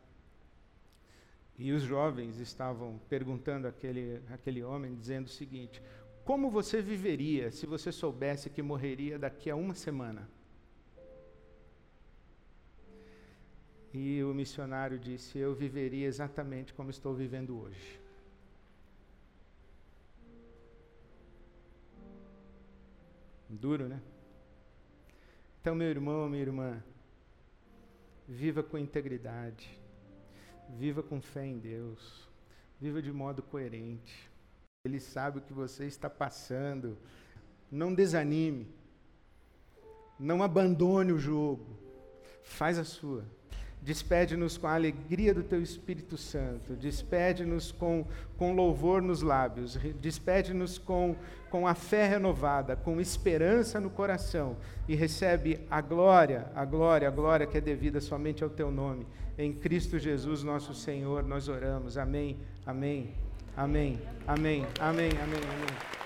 E 1.58 1.72
os 1.72 1.82
jovens 1.82 2.38
estavam 2.38 3.00
perguntando 3.10 3.68
àquele, 3.68 4.22
àquele 4.32 4.64
homem, 4.64 4.96
dizendo 4.96 5.26
o 5.26 5.32
seguinte: 5.32 5.82
como 6.24 6.52
você 6.52 6.80
viveria 6.80 7.52
se 7.52 7.66
você 7.66 7.92
soubesse 7.92 8.52
que 8.52 8.62
morreria 8.62 9.18
daqui 9.18 9.50
a 9.50 9.56
uma 9.56 9.74
semana? 9.74 10.30
E 13.92 14.24
o 14.24 14.32
missionário 14.32 15.00
disse: 15.00 15.40
Eu 15.40 15.56
viveria 15.56 16.06
exatamente 16.06 16.72
como 16.76 16.92
estou 16.92 17.16
vivendo 17.16 17.60
hoje. 17.60 18.00
Duro, 23.50 23.88
né? 23.88 24.00
Então, 25.62 25.76
meu 25.76 25.90
irmão, 25.90 26.30
minha 26.30 26.42
irmã, 26.42 26.82
viva 28.28 28.64
com 28.64 28.78
integridade, 28.78 29.78
viva 30.70 31.04
com 31.04 31.22
fé 31.22 31.46
em 31.46 31.58
Deus, 31.58 32.30
viva 32.80 33.02
de 33.02 33.12
modo 33.12 33.44
coerente. 33.44 34.30
Ele 34.86 35.00
sabe 35.02 35.40
o 35.40 35.42
que 35.42 35.52
você 35.52 35.86
está 35.86 36.10
passando. 36.10 36.98
Não 37.70 37.94
desanime. 37.94 38.74
Não 40.18 40.42
abandone 40.42 41.12
o 41.12 41.20
jogo. 41.20 41.78
Faz 42.42 42.80
a 42.80 42.86
sua. 42.86 43.26
Despede-nos 43.82 44.58
com 44.58 44.68
a 44.68 44.76
alegria 44.76 45.34
do 45.34 45.42
teu 45.42 45.62
Espírito 45.62 46.18
Santo. 46.18 46.74
Despede-nos 46.74 47.72
com, 47.72 48.06
com 48.38 48.54
louvor 48.54 49.02
nos 49.02 49.22
lábios. 49.22 49.78
Despede-nos 50.02 50.78
com, 50.78 51.16
com 51.50 51.66
a 51.66 51.74
fé 51.74 52.08
renovada, 52.08 52.76
com 52.76 53.00
esperança 53.00 53.80
no 53.80 53.90
coração. 53.90 54.58
E 54.88 54.96
recebe 54.96 55.62
a 55.72 55.80
glória, 55.80 56.48
a 56.54 56.66
glória, 56.66 57.08
a 57.08 57.12
glória 57.12 57.48
que 57.48 57.58
é 57.58 57.62
devida 57.62 58.02
somente 58.02 58.44
ao 58.44 58.50
teu 58.50 58.70
nome. 58.70 59.08
Em 59.38 59.54
Cristo 59.54 59.98
Jesus, 59.98 60.44
nosso 60.44 60.74
Senhor, 60.74 61.24
nós 61.24 61.48
oramos. 61.48 61.98
Amém, 61.98 62.38
amém. 62.66 63.14
Amém. 63.56 64.00
Amém. 64.28 64.66
Amém. 64.80 65.12
Amém. 65.12 65.40
Amém. 65.40 65.99